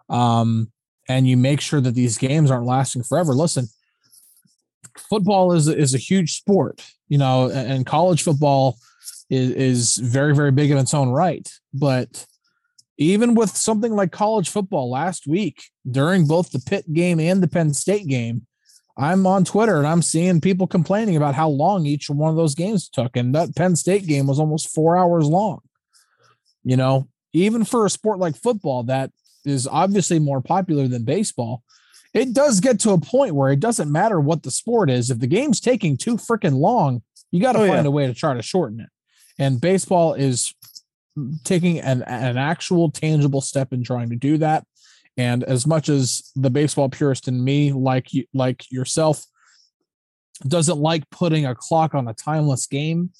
um, 0.08 0.72
and 1.08 1.28
you 1.28 1.36
make 1.36 1.60
sure 1.60 1.80
that 1.80 1.94
these 1.94 2.18
games 2.18 2.50
aren't 2.50 2.66
lasting 2.66 3.02
forever. 3.02 3.34
Listen, 3.34 3.66
football 4.96 5.52
is 5.52 5.68
is 5.68 5.94
a 5.94 5.98
huge 5.98 6.36
sport, 6.36 6.82
you 7.08 7.18
know, 7.18 7.50
and 7.50 7.84
college 7.86 8.22
football 8.22 8.78
is 9.30 9.50
is 9.50 9.96
very 9.96 10.34
very 10.34 10.50
big 10.50 10.70
in 10.70 10.78
its 10.78 10.94
own 10.94 11.10
right. 11.10 11.48
But 11.72 12.26
even 12.98 13.34
with 13.34 13.56
something 13.56 13.94
like 13.94 14.10
college 14.10 14.48
football 14.48 14.90
last 14.90 15.26
week 15.26 15.62
during 15.88 16.26
both 16.26 16.50
the 16.50 16.60
Pitt 16.60 16.92
game 16.92 17.20
and 17.20 17.42
the 17.42 17.48
Penn 17.48 17.72
State 17.72 18.08
game, 18.08 18.46
I'm 18.96 19.26
on 19.26 19.44
Twitter 19.44 19.78
and 19.78 19.86
I'm 19.86 20.02
seeing 20.02 20.40
people 20.40 20.66
complaining 20.66 21.16
about 21.16 21.36
how 21.36 21.48
long 21.48 21.86
each 21.86 22.10
one 22.10 22.30
of 22.30 22.36
those 22.36 22.56
games 22.56 22.88
took. 22.88 23.16
And 23.16 23.32
that 23.36 23.54
Penn 23.54 23.76
State 23.76 24.06
game 24.06 24.26
was 24.26 24.40
almost 24.40 24.74
four 24.74 24.96
hours 24.96 25.26
long. 25.26 25.60
You 26.64 26.76
know, 26.76 27.08
even 27.32 27.64
for 27.64 27.86
a 27.86 27.90
sport 27.90 28.18
like 28.18 28.36
football 28.36 28.82
that 28.84 29.12
is 29.44 29.68
obviously 29.68 30.18
more 30.18 30.40
popular 30.40 30.88
than 30.88 31.04
baseball, 31.04 31.62
it 32.12 32.32
does 32.32 32.58
get 32.58 32.80
to 32.80 32.90
a 32.90 33.00
point 33.00 33.36
where 33.36 33.52
it 33.52 33.60
doesn't 33.60 33.92
matter 33.92 34.18
what 34.18 34.42
the 34.42 34.50
sport 34.50 34.90
is. 34.90 35.10
If 35.10 35.20
the 35.20 35.28
game's 35.28 35.60
taking 35.60 35.96
too 35.96 36.16
freaking 36.16 36.58
long, 36.58 37.02
you 37.30 37.40
got 37.40 37.52
to 37.52 37.60
oh, 37.60 37.68
find 37.68 37.84
yeah. 37.84 37.88
a 37.88 37.92
way 37.92 38.06
to 38.08 38.14
try 38.14 38.34
to 38.34 38.42
shorten 38.42 38.80
it. 38.80 38.88
And 39.38 39.60
baseball 39.60 40.14
is 40.14 40.54
taking 41.44 41.80
an, 41.80 42.02
an 42.02 42.36
actual 42.36 42.90
tangible 42.90 43.40
step 43.40 43.72
in 43.72 43.82
trying 43.82 44.10
to 44.10 44.16
do 44.16 44.38
that. 44.38 44.64
And 45.16 45.42
as 45.44 45.66
much 45.66 45.88
as 45.88 46.30
the 46.36 46.50
baseball 46.50 46.88
purist 46.88 47.28
in 47.28 47.42
me, 47.42 47.72
like 47.72 48.12
you, 48.12 48.24
like 48.32 48.70
yourself, 48.70 49.24
doesn't 50.46 50.78
like 50.78 51.10
putting 51.10 51.44
a 51.44 51.54
clock 51.54 51.94
on 51.94 52.06
a 52.06 52.14
timeless 52.14 52.66
game, 52.66 53.10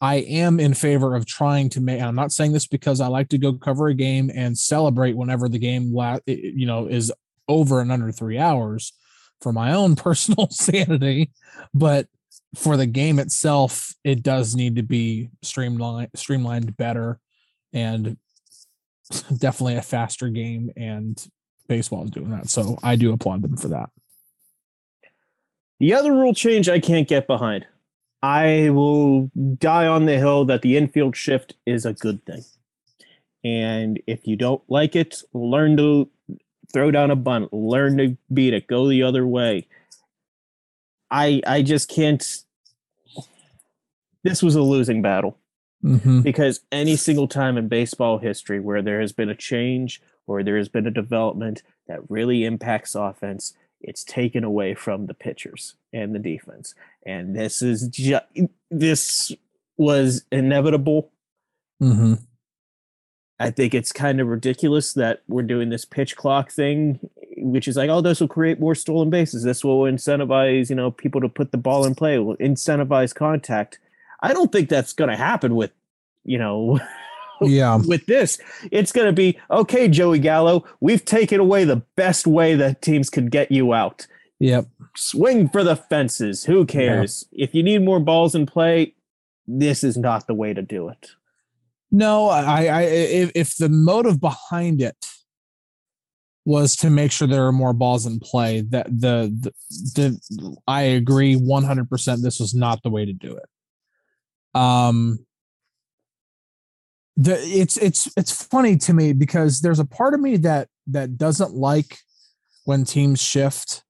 I 0.00 0.16
am 0.16 0.58
in 0.58 0.74
favor 0.74 1.14
of 1.14 1.26
trying 1.26 1.68
to 1.70 1.80
make. 1.80 2.00
I'm 2.00 2.14
not 2.14 2.32
saying 2.32 2.52
this 2.52 2.66
because 2.66 3.00
I 3.00 3.08
like 3.08 3.28
to 3.28 3.38
go 3.38 3.52
cover 3.52 3.88
a 3.88 3.94
game 3.94 4.30
and 4.34 4.56
celebrate 4.56 5.16
whenever 5.16 5.48
the 5.48 5.58
game, 5.58 5.94
you 6.26 6.66
know, 6.66 6.86
is 6.86 7.12
over 7.48 7.80
in 7.80 7.90
under 7.90 8.10
three 8.10 8.38
hours 8.38 8.92
for 9.40 9.52
my 9.52 9.72
own 9.72 9.96
personal 9.96 10.48
sanity, 10.50 11.30
but 11.74 12.06
for 12.54 12.76
the 12.76 12.86
game 12.86 13.18
itself, 13.18 13.94
it 14.04 14.22
does 14.22 14.54
need 14.54 14.76
to 14.76 14.82
be 14.82 15.30
streamlined, 15.42 16.10
streamlined 16.14 16.76
better, 16.76 17.18
and 17.72 18.16
definitely 19.36 19.76
a 19.76 19.82
faster 19.82 20.28
game. 20.28 20.70
And 20.76 21.22
baseball 21.68 22.04
is 22.04 22.10
doing 22.10 22.30
that, 22.30 22.48
so 22.48 22.78
I 22.82 22.96
do 22.96 23.12
applaud 23.12 23.42
them 23.42 23.56
for 23.56 23.68
that. 23.68 23.90
The 25.78 25.94
other 25.94 26.12
rule 26.12 26.34
change 26.34 26.68
I 26.68 26.80
can't 26.80 27.08
get 27.08 27.26
behind 27.26 27.66
I 28.22 28.70
will 28.70 29.30
die 29.58 29.86
on 29.86 30.04
the 30.04 30.18
hill 30.18 30.44
that 30.46 30.62
the 30.62 30.76
infield 30.76 31.16
shift 31.16 31.54
is 31.66 31.86
a 31.86 31.94
good 31.94 32.24
thing. 32.26 32.44
And 33.42 34.00
if 34.06 34.26
you 34.26 34.36
don't 34.36 34.62
like 34.68 34.94
it, 34.94 35.22
learn 35.32 35.76
to 35.78 36.10
throw 36.72 36.90
down 36.90 37.10
a 37.10 37.16
bunt, 37.16 37.52
learn 37.52 37.96
to 37.96 38.16
beat 38.32 38.52
it, 38.52 38.66
go 38.66 38.88
the 38.88 39.02
other 39.02 39.26
way. 39.26 39.66
I 41.10 41.42
I 41.46 41.62
just 41.62 41.88
can't 41.88 42.22
this 44.22 44.42
was 44.42 44.54
a 44.54 44.62
losing 44.62 45.02
battle. 45.02 45.38
Mm-hmm. 45.84 46.20
Because 46.20 46.60
any 46.70 46.96
single 46.96 47.26
time 47.26 47.56
in 47.56 47.68
baseball 47.68 48.18
history 48.18 48.60
where 48.60 48.82
there 48.82 49.00
has 49.00 49.12
been 49.12 49.30
a 49.30 49.34
change 49.34 50.02
or 50.26 50.42
there 50.42 50.58
has 50.58 50.68
been 50.68 50.86
a 50.86 50.90
development 50.90 51.62
that 51.88 52.00
really 52.10 52.44
impacts 52.44 52.94
offense, 52.94 53.54
it's 53.80 54.04
taken 54.04 54.44
away 54.44 54.74
from 54.74 55.06
the 55.06 55.14
pitchers 55.14 55.76
and 55.92 56.14
the 56.14 56.18
defense. 56.18 56.74
And 57.06 57.34
this 57.34 57.62
is 57.62 57.88
just 57.88 58.26
this 58.70 59.32
was 59.78 60.24
inevitable. 60.30 61.10
Mm-hmm. 61.82 62.14
I 63.38 63.50
think 63.50 63.72
it's 63.72 63.90
kind 63.90 64.20
of 64.20 64.28
ridiculous 64.28 64.92
that 64.92 65.22
we're 65.26 65.42
doing 65.42 65.70
this 65.70 65.86
pitch 65.86 66.14
clock 66.14 66.50
thing, 66.50 67.08
which 67.40 67.68
is 67.68 67.76
like, 67.76 67.90
oh, 67.90 68.00
this 68.00 68.20
will 68.20 68.28
create 68.28 68.60
more 68.60 68.74
stolen 68.74 69.10
bases. 69.10 69.42
This 69.42 69.64
will 69.64 69.80
incentivize, 69.82 70.70
you 70.70 70.76
know, 70.76 70.90
people 70.90 71.20
to 71.20 71.28
put 71.28 71.52
the 71.52 71.58
ball 71.58 71.84
in 71.84 71.94
play, 71.94 72.18
will 72.18 72.36
incentivize 72.36 73.14
contact. 73.14 73.78
I 74.20 74.32
don't 74.32 74.52
think 74.52 74.68
that's 74.68 74.92
going 74.92 75.10
to 75.10 75.16
happen 75.16 75.54
with, 75.54 75.72
you 76.24 76.38
know, 76.38 76.80
yeah. 77.40 77.76
with 77.76 78.06
this. 78.06 78.38
It's 78.70 78.92
going 78.92 79.06
to 79.06 79.12
be 79.12 79.38
okay 79.50 79.88
joey 79.88 80.18
gallo 80.18 80.64
we've 80.80 81.04
taken 81.04 81.40
away 81.40 81.64
the 81.64 81.82
best 81.96 82.26
way 82.26 82.54
that 82.54 82.82
teams 82.82 83.10
could 83.10 83.30
get 83.30 83.50
you 83.50 83.72
out. 83.72 84.06
Yep. 84.38 84.66
Swing 84.96 85.48
for 85.48 85.62
the 85.62 85.76
fences. 85.76 86.44
Who 86.44 86.64
cares? 86.64 87.26
Yeah. 87.30 87.44
if 87.44 87.54
you 87.54 87.62
need 87.62 87.82
more 87.82 88.00
balls 88.00 88.34
in 88.34 88.46
play 88.46 88.94
this 89.46 89.82
is 89.82 89.96
not 89.96 90.26
the 90.26 90.34
way 90.34 90.54
to 90.54 90.62
do 90.62 90.88
it. 90.88 91.10
No 91.90 92.28
i 92.28 92.66
i 92.66 92.82
if, 92.82 93.32
if 93.34 93.56
the 93.56 93.68
motive 93.68 94.20
behind 94.20 94.80
it 94.80 95.06
was 96.50 96.76
to 96.76 96.90
make 96.90 97.12
sure 97.12 97.28
there 97.28 97.46
are 97.46 97.52
more 97.52 97.72
balls 97.72 98.06
in 98.06 98.18
play 98.20 98.60
that 98.60 98.86
the, 98.86 99.32
the, 99.40 99.52
the 99.94 100.56
i 100.66 100.82
agree 100.82 101.36
100% 101.36 102.22
this 102.22 102.40
was 102.40 102.54
not 102.54 102.82
the 102.82 102.90
way 102.90 103.04
to 103.04 103.12
do 103.12 103.36
it 103.36 104.60
um 104.60 105.18
the 107.16 107.38
it's 107.38 107.76
it's 107.76 108.08
it's 108.16 108.46
funny 108.46 108.76
to 108.78 108.94
me 108.94 109.12
because 109.12 109.60
there's 109.60 109.78
a 109.78 109.84
part 109.84 110.14
of 110.14 110.20
me 110.20 110.38
that 110.38 110.68
that 110.86 111.18
doesn't 111.18 111.54
like 111.54 111.98
when 112.64 112.84
teams 112.84 113.20
shift. 113.20 113.82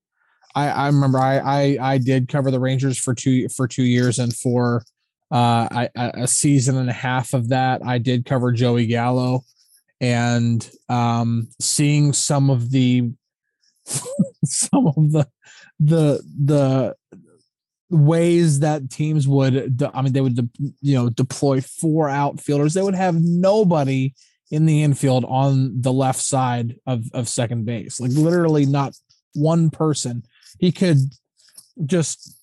I 0.55 0.69
I 0.69 0.87
remember 0.87 1.19
I 1.19 1.39
I 1.39 1.79
I 1.81 1.99
did 1.99 2.29
cover 2.29 2.51
the 2.51 2.59
Rangers 2.59 2.99
for 2.99 3.15
two 3.15 3.49
for 3.49 3.69
two 3.69 3.85
years 3.85 4.19
and 4.19 4.35
for 4.35 4.83
uh 5.31 5.69
I, 5.71 5.89
a 5.95 6.27
season 6.27 6.77
and 6.77 6.91
a 6.91 6.95
half 6.95 7.33
of 7.33 7.51
that 7.51 7.83
I 7.85 7.99
did 7.99 8.25
cover 8.25 8.51
Joey 8.51 8.87
Gallo 8.87 9.45
and 10.01 10.71
um 10.89 11.49
seeing 11.61 12.13
some 12.13 12.51
of 12.51 12.71
the 12.71 13.11
some 14.45 14.87
of 14.87 15.13
the 15.13 15.27
the 15.79 16.23
the 16.45 16.95
ways 17.91 18.61
that 18.61 18.89
teams 18.89 19.27
would 19.27 19.83
i 19.93 20.01
mean 20.01 20.13
they 20.13 20.21
would 20.21 20.49
you 20.81 20.95
know 20.95 21.09
deploy 21.11 21.61
four 21.61 22.09
outfielders 22.09 22.73
they 22.73 22.83
would 22.83 22.95
have 22.95 23.17
nobody 23.21 24.13
in 24.51 24.67
the 24.67 24.83
infield 24.83 25.25
on 25.27 25.81
the 25.81 25.93
left 25.93 26.21
side 26.21 26.77
of 26.87 27.05
of 27.13 27.29
second 27.29 27.65
base. 27.65 28.01
Like 28.01 28.13
literally 28.13 28.67
not 28.67 28.95
one 29.35 29.71
person. 29.71 30.25
He 30.59 30.73
could 30.73 30.99
just 31.87 32.37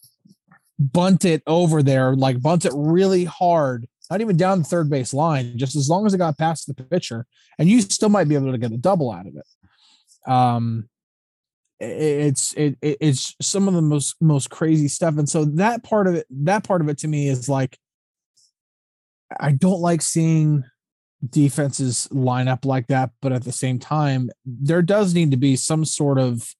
bunt 0.80 1.26
it 1.26 1.42
over 1.48 1.82
there 1.82 2.16
like 2.16 2.40
bunt 2.40 2.64
it 2.64 2.72
really 2.76 3.26
hard 3.26 3.88
not 4.10 4.22
even 4.22 4.38
down 4.38 4.60
the 4.60 4.66
third 4.66 4.90
base 4.90 5.14
line 5.14 5.58
just 5.58 5.76
as 5.76 5.90
long 5.90 6.06
as 6.06 6.14
it 6.14 6.18
got 6.18 6.38
past 6.38 6.68
the 6.68 6.74
pitcher 6.74 7.26
and 7.60 7.70
you 7.70 7.82
still 7.82 8.10
might 8.10 8.28
be 8.28 8.36
able 8.36 8.52
to 8.52 8.58
get 8.58 8.72
a 8.72 8.78
double 8.78 9.12
out 9.12 9.28
of 9.28 9.36
it. 9.36 10.32
Um 10.32 10.90
it's 11.80 12.54
it, 12.54 12.76
it's 12.82 13.36
some 13.40 13.68
of 13.68 13.76
the 13.76 13.84
most 13.84 14.16
most 14.20 14.50
crazy 14.50 14.88
stuff. 14.88 15.18
And 15.18 15.30
so 15.30 15.46
that 15.46 15.84
part 15.84 16.08
of 16.08 16.16
it 16.16 16.26
that 16.30 16.64
part 16.64 16.82
of 16.82 16.90
it 16.90 16.98
to 17.00 17.08
me 17.08 17.28
is 17.28 17.48
like 17.48 17.78
i 19.40 19.52
don't 19.52 19.82
like 19.82 20.02
seeing 20.02 20.64
defenses 21.30 22.08
line 22.12 22.48
up 22.48 22.66
like 22.66 22.88
that 22.88 23.12
but 23.22 23.32
at 23.32 23.44
the 23.44 23.52
same 23.52 23.80
time 23.80 24.30
there 24.46 24.82
does 24.82 25.14
need 25.14 25.32
to 25.32 25.38
be 25.38 25.56
some 25.56 25.84
sort 25.84 26.20
of 26.20 26.54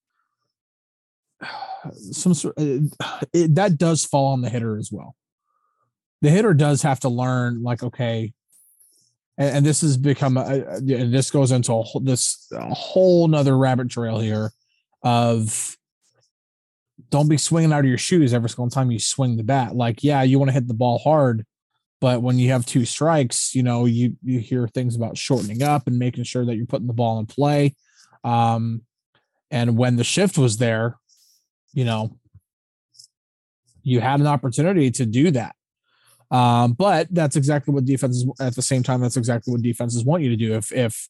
some 2.12 2.34
sort 2.34 2.56
it, 2.58 3.56
that 3.56 3.78
does 3.78 4.04
fall 4.04 4.34
on 4.34 4.42
the 4.42 4.50
hitter 4.50 4.78
as 4.78 4.92
well 4.92 5.16
the 6.22 6.30
hitter 6.30 6.54
does 6.54 6.82
have 6.82 7.00
to 7.00 7.10
learn 7.10 7.62
like 7.62 7.84
okay 7.84 8.34
and, 9.38 9.58
and 9.58 9.66
this 9.66 9.82
has 9.82 9.98
become 9.98 10.38
a, 10.38 10.42
and 10.42 11.14
this 11.14 11.32
goes 11.32 11.52
into 11.52 11.74
a 11.74 11.82
whole, 11.84 12.02
this 12.02 12.48
a 12.52 12.74
whole 12.74 13.28
nother 13.28 13.58
rabbit 13.58 13.90
trail 13.90 14.20
here 14.20 14.52
of 15.04 15.78
don't 17.10 17.30
be 17.30 17.38
swinging 17.38 17.72
out 17.72 17.82
of 17.82 17.86
your 17.86 17.98
shoes 17.98 18.34
every 18.34 18.50
single 18.50 18.70
time 18.70 18.90
you 18.90 19.00
swing 19.00 19.38
the 19.38 19.44
bat. 19.44 19.76
Like, 19.76 20.04
yeah, 20.04 20.24
you 20.24 20.40
want 20.40 20.50
to 20.50 20.54
hit 20.54 20.68
the 20.68 20.74
ball 20.74 20.98
hard, 20.98 21.46
But 22.00 22.22
when 22.22 22.38
you 22.38 22.52
have 22.52 22.66
two 22.66 22.86
strikes, 22.86 23.56
you 23.56 23.64
know, 23.64 23.86
you 23.86 24.18
you 24.24 24.40
hear 24.40 24.68
things 24.68 24.96
about 24.96 25.18
shortening 25.18 25.64
up 25.64 25.88
and 25.88 25.98
making 25.98 26.26
sure 26.26 26.46
that 26.46 26.56
you're 26.56 26.68
putting 26.68 26.88
the 26.88 26.94
ball 26.94 27.20
in 27.20 27.26
play. 27.26 27.76
Um, 28.24 28.84
and 29.50 29.78
when 29.78 29.96
the 29.96 30.04
shift 30.04 30.38
was 30.38 30.58
there, 30.58 30.98
you 31.74 31.86
know, 31.86 32.18
you 33.82 34.00
had 34.00 34.20
an 34.20 34.28
opportunity 34.28 34.92
to 34.92 35.06
do 35.06 35.32
that. 35.32 35.56
Um, 36.30 36.74
but 36.74 37.08
that's 37.12 37.36
exactly 37.36 37.74
what 37.74 37.86
defenses 37.86 38.28
at 38.40 38.56
the 38.56 38.62
same 38.62 38.84
time, 38.84 39.02
that's 39.02 39.18
exactly 39.18 39.52
what 39.52 39.62
defenses 39.62 40.04
want 40.04 40.24
you 40.24 40.30
to 40.30 40.36
do. 40.36 40.56
If 40.56 40.72
if 40.72 41.08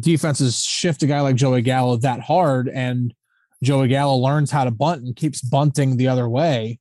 defenses 0.00 0.64
shift 0.64 1.02
a 1.02 1.06
guy 1.06 1.20
like 1.20 1.36
Joey 1.36 1.62
Gallo 1.62 1.96
that 1.98 2.20
hard 2.20 2.68
and 2.68 3.14
Joey 3.62 3.88
Gallo 3.88 4.16
learns 4.16 4.50
how 4.50 4.64
to 4.64 4.70
bunt 4.70 5.02
and 5.02 5.14
keeps 5.14 5.40
bunting 5.40 5.96
the 5.96 6.08
other 6.08 6.28
way, 6.28 6.78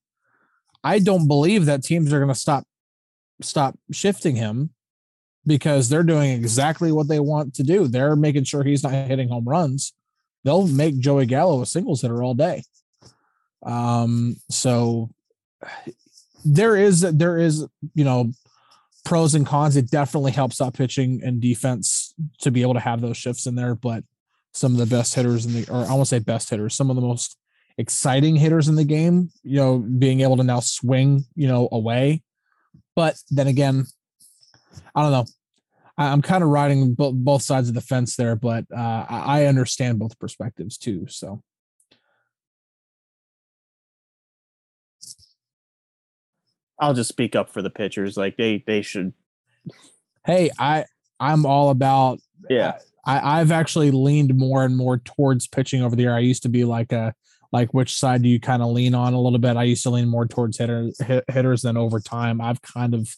I 0.84 1.00
don't 1.00 1.28
believe 1.28 1.66
that 1.66 1.84
teams 1.84 2.14
are 2.14 2.20
going 2.20 2.30
to 2.30 2.40
stop 2.40 2.64
stop 3.42 3.78
shifting 3.92 4.36
him 4.36 4.70
because 5.46 5.90
they're 5.90 6.04
doing 6.04 6.32
exactly 6.32 6.92
what 6.92 7.08
they 7.08 7.20
want 7.20 7.54
to 7.56 7.64
do. 7.64 7.88
They're 7.88 8.16
making 8.16 8.46
sure 8.46 8.64
he's 8.64 8.84
not 8.84 8.94
hitting 8.94 9.30
home 9.30 9.48
runs. 9.48 9.94
They'll 10.44 10.68
make 10.68 11.00
Joey 11.00 11.26
Gallo 11.26 11.62
a 11.62 11.66
singles 11.66 12.02
hitter 12.02 12.24
all 12.24 12.34
day. 12.34 12.64
Um, 13.66 14.38
so 14.50 15.10
there 16.46 16.76
is 16.76 17.02
there 17.02 17.38
is 17.38 17.66
you 17.94 18.06
know 18.06 18.32
pros 19.04 19.36
and 19.36 19.46
cons. 19.46 19.76
It 19.76 19.90
definitely 19.90 20.32
helps 20.32 20.62
out 20.62 20.74
pitching 20.74 21.22
and 21.24 21.42
defense 21.42 22.14
to 22.40 22.52
be 22.52 22.62
able 22.62 22.76
to 22.76 22.80
have 22.80 23.02
those 23.02 23.18
shifts 23.18 23.46
in 23.46 23.56
there. 23.56 23.76
But 23.76 24.04
some 24.54 24.72
of 24.72 24.78
the 24.78 24.86
best 24.86 25.16
hitters 25.16 25.46
in 25.46 25.54
the, 25.54 25.72
or 25.72 25.86
I 25.86 25.94
won't 25.94 26.08
say 26.08 26.20
best 26.20 26.50
hitters, 26.50 26.76
some 26.76 26.90
of 26.90 26.96
the 26.96 27.02
most 27.02 27.38
exciting 27.78 28.36
hitters 28.36 28.68
in 28.68 28.76
the 28.76 28.86
game, 28.86 29.30
you 29.44 29.58
know, 29.58 29.80
being 29.80 30.22
able 30.22 30.38
to 30.38 30.44
now 30.44 30.62
swing, 30.62 31.26
you 31.36 31.48
know, 31.48 31.68
away. 31.72 32.24
But 32.96 33.16
then 33.30 33.48
again, 33.48 33.86
I 34.94 35.02
don't 35.02 35.12
know. 35.12 35.26
I, 35.98 36.08
am 36.08 36.22
kind 36.22 36.44
of 36.44 36.50
riding 36.50 36.94
both 36.94 37.42
sides 37.42 37.68
of 37.68 37.76
the 37.76 37.82
fence 37.82 38.16
there, 38.16 38.36
but 38.36 38.66
uh, 38.76 39.06
I 39.10 39.46
understand 39.46 40.00
both 40.00 40.20
perspectives 40.20 40.78
too. 40.78 41.08
So. 41.10 41.42
I'll 46.80 46.94
just 46.94 47.10
speak 47.10 47.36
up 47.36 47.50
for 47.50 47.62
the 47.62 47.70
pitchers. 47.70 48.18
Like 48.18 48.38
they 48.38 48.64
they 48.66 48.82
should. 48.82 49.14
Hey, 50.26 50.50
I 50.60 50.86
I'm 51.20 51.46
all 51.46 51.70
about. 51.70 52.20
Yeah. 52.50 52.78
I 53.06 53.40
I've 53.40 53.52
actually 53.52 53.92
leaned 53.92 54.36
more 54.36 54.64
and 54.66 54.76
more 54.76 54.98
towards 54.98 55.48
pitching 55.48 55.82
over 55.82 55.96
the 55.96 56.04
year. 56.04 56.16
I 56.16 56.20
used 56.20 56.44
to 56.44 56.50
be 56.50 56.66
like 56.66 56.92
a 56.92 57.14
like 57.52 57.74
which 57.74 57.96
side 57.96 58.22
do 58.22 58.30
you 58.30 58.40
kind 58.40 58.62
of 58.62 58.70
lean 58.70 58.96
on 58.96 59.14
a 59.14 59.22
little 59.22 59.40
bit. 59.40 59.56
I 59.56 59.64
used 59.64 59.84
to 59.84 59.90
lean 59.90 60.10
more 60.10 60.26
towards 60.26 60.58
hitters 60.58 61.00
hitters 61.28 61.62
than 61.62 61.78
over 61.78 62.00
time. 62.00 62.42
I've 62.42 62.62
kind 62.62 62.94
of 62.94 63.16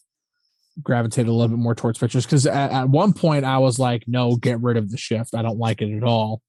gravitated 0.84 1.30
a 1.30 1.32
little 1.32 1.56
bit 1.56 1.62
more 1.62 1.74
towards 1.74 1.98
pitchers 1.98 2.26
because 2.26 2.46
at, 2.46 2.72
at 2.72 2.90
one 2.90 3.14
point 3.14 3.46
I 3.46 3.58
was 3.58 3.80
like, 3.80 4.04
no, 4.08 4.36
get 4.36 4.62
rid 4.62 4.78
of 4.78 4.92
the 4.92 4.98
shift. 4.98 5.34
I 5.34 5.42
don't 5.42 5.58
like 5.58 5.82
it 5.82 5.96
at 5.96 6.04
all. 6.04 6.42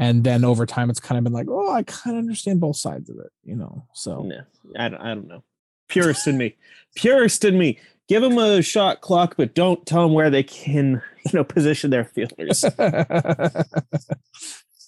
And 0.00 0.22
then 0.22 0.44
over 0.44 0.64
time, 0.64 0.90
it's 0.90 1.00
kind 1.00 1.18
of 1.18 1.24
been 1.24 1.32
like, 1.32 1.48
oh, 1.48 1.72
I 1.72 1.82
kind 1.82 2.16
of 2.16 2.20
understand 2.20 2.60
both 2.60 2.76
sides 2.76 3.10
of 3.10 3.16
it, 3.18 3.32
you 3.42 3.56
know. 3.56 3.84
So 3.94 4.30
yeah, 4.30 4.42
I 4.78 4.88
don't, 4.88 5.00
I 5.00 5.08
don't 5.08 5.26
know 5.26 5.42
purist 5.88 6.26
in 6.26 6.38
me, 6.38 6.56
purist 6.94 7.44
in 7.44 7.58
me. 7.58 7.78
Give 8.08 8.22
them 8.22 8.38
a 8.38 8.62
shot 8.62 9.02
clock, 9.02 9.34
but 9.36 9.54
don't 9.54 9.84
tell 9.84 10.02
them 10.02 10.14
where 10.14 10.30
they 10.30 10.42
can, 10.42 11.02
you 11.26 11.32
know, 11.34 11.44
position 11.44 11.90
their 11.90 12.04
fielders. 12.04 12.64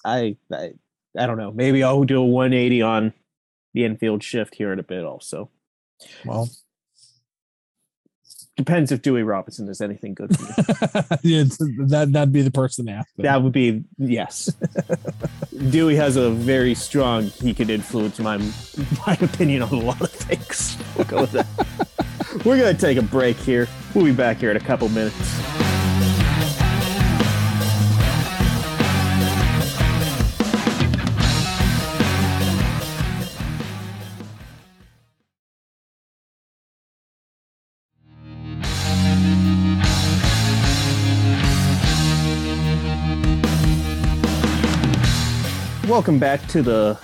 I, 0.04 0.36
I, 0.50 0.70
I 1.18 1.26
don't 1.26 1.36
know. 1.36 1.52
Maybe 1.52 1.82
I'll 1.82 2.04
do 2.04 2.22
a 2.22 2.24
180 2.24 2.80
on 2.80 3.12
the 3.74 3.84
infield 3.84 4.22
shift 4.22 4.54
here 4.54 4.72
in 4.72 4.78
a 4.78 4.82
bit. 4.82 5.04
Also, 5.04 5.50
well, 6.24 6.48
depends 8.60 8.92
if 8.92 9.02
Dewey 9.02 9.22
Robinson 9.22 9.68
is 9.68 9.80
anything 9.80 10.14
good 10.14 10.36
for 10.36 10.44
yeah, 11.22 11.44
that 11.88 12.08
that'd 12.12 12.32
be 12.32 12.42
the 12.42 12.50
person 12.50 12.86
to 12.86 12.92
ask. 12.92 13.08
That 13.18 13.42
would 13.42 13.52
be 13.52 13.84
yes. 13.98 14.52
Dewey 15.70 15.96
has 15.96 16.16
a 16.16 16.30
very 16.30 16.74
strong. 16.74 17.24
He 17.24 17.54
could 17.54 17.70
influence 17.70 18.18
my 18.18 18.36
my 19.06 19.18
opinion 19.20 19.62
on 19.62 19.72
a 19.72 19.80
lot 19.80 20.00
of 20.00 20.10
things. 20.10 20.76
We'll 20.96 21.06
go 21.06 21.20
with 21.22 21.32
that. 21.32 22.44
We're 22.44 22.58
gonna 22.58 22.74
take 22.74 22.98
a 22.98 23.02
break 23.02 23.36
here. 23.36 23.68
We'll 23.94 24.04
be 24.04 24.12
back 24.12 24.38
here 24.38 24.50
in 24.50 24.56
a 24.56 24.60
couple 24.60 24.88
minutes. 24.90 25.69
Welcome 45.90 46.20
back 46.20 46.46
to 46.50 46.62
the 46.62 46.96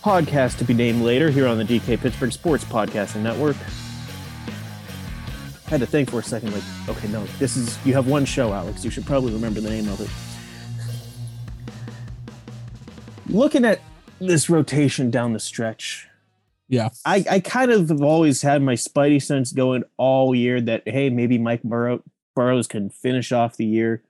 podcast 0.00 0.58
to 0.58 0.64
be 0.64 0.72
named 0.72 1.02
later 1.02 1.30
here 1.30 1.48
on 1.48 1.58
the 1.58 1.64
DK 1.64 1.98
Pittsburgh 1.98 2.30
Sports 2.30 2.62
Podcasting 2.64 3.22
Network. 3.22 3.56
I 5.66 5.70
had 5.70 5.80
to 5.80 5.86
think 5.86 6.10
for 6.10 6.20
a 6.20 6.22
second, 6.22 6.52
like, 6.52 6.62
okay, 6.88 7.08
no, 7.08 7.24
this 7.40 7.56
is, 7.56 7.76
you 7.84 7.92
have 7.94 8.06
one 8.06 8.24
show, 8.24 8.52
Alex. 8.52 8.84
You 8.84 8.92
should 8.92 9.04
probably 9.04 9.32
remember 9.32 9.60
the 9.60 9.68
name 9.68 9.88
of 9.88 10.00
it. 10.00 10.08
Looking 13.26 13.64
at 13.64 13.80
this 14.20 14.48
rotation 14.48 15.10
down 15.10 15.32
the 15.32 15.40
stretch, 15.40 16.06
yeah, 16.68 16.90
I, 17.04 17.24
I 17.28 17.40
kind 17.40 17.72
of 17.72 17.88
have 17.88 18.00
always 18.00 18.42
had 18.42 18.62
my 18.62 18.74
spidey 18.74 19.20
sense 19.20 19.50
going 19.50 19.82
all 19.96 20.36
year 20.36 20.60
that, 20.60 20.84
hey, 20.86 21.10
maybe 21.10 21.36
Mike 21.36 21.64
Burrow, 21.64 22.00
Burrows 22.36 22.68
can 22.68 22.90
finish 22.90 23.32
off 23.32 23.56
the 23.56 23.66
year 23.66 24.04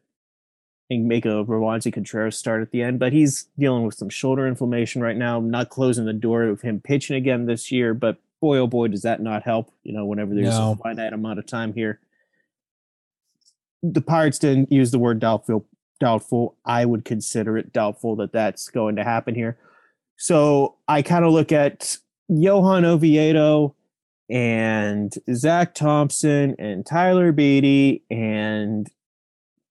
and 0.91 1.07
make 1.07 1.25
a 1.25 1.45
Roansy 1.45 1.93
Contreras 1.93 2.37
start 2.37 2.63
at 2.63 2.71
the 2.71 2.83
end, 2.83 2.99
but 2.99 3.13
he's 3.13 3.49
dealing 3.59 3.85
with 3.85 3.95
some 3.95 4.09
shoulder 4.09 4.47
inflammation 4.47 5.03
right 5.03 5.17
now. 5.17 5.41
Not 5.41 5.71
closing 5.71 6.05
the 6.05 6.13
door 6.13 6.45
of 6.45 6.61
him 6.61 6.81
pitching 6.81 7.17
again 7.17 7.47
this 7.47 7.73
year, 7.73 7.95
but 7.95 8.19
boy, 8.41 8.59
oh 8.59 8.67
boy, 8.67 8.89
does 8.89 9.03
that 9.03 9.23
not 9.23 9.43
help, 9.43 9.73
you 9.83 9.93
know, 9.93 10.05
whenever 10.05 10.35
there's 10.35 10.59
no. 10.59 10.73
a 10.73 10.77
finite 10.77 11.13
amount 11.13 11.39
of 11.39 11.47
time 11.47 11.73
here. 11.73 12.01
The 13.83 14.03
Pirates 14.03 14.39
didn't 14.39 14.71
use 14.71 14.91
the 14.91 14.99
word 14.99 15.19
doubtful. 15.19 15.67
Doubtful. 16.01 16.57
I 16.65 16.85
would 16.85 17.05
consider 17.05 17.57
it 17.57 17.73
doubtful 17.73 18.17
that 18.17 18.33
that's 18.33 18.69
going 18.69 18.97
to 18.97 19.05
happen 19.05 19.35
here. 19.35 19.59
So 20.17 20.77
I 20.87 21.03
kind 21.03 21.25
of 21.25 21.33
look 21.33 21.53
at 21.53 21.99
Johan 22.29 22.85
Oviedo 22.85 23.75
and 24.31 25.13
Zach 25.35 25.75
Thompson 25.75 26.55
and 26.59 26.85
Tyler 26.85 27.33
Beede 27.33 28.03
and 28.11 28.91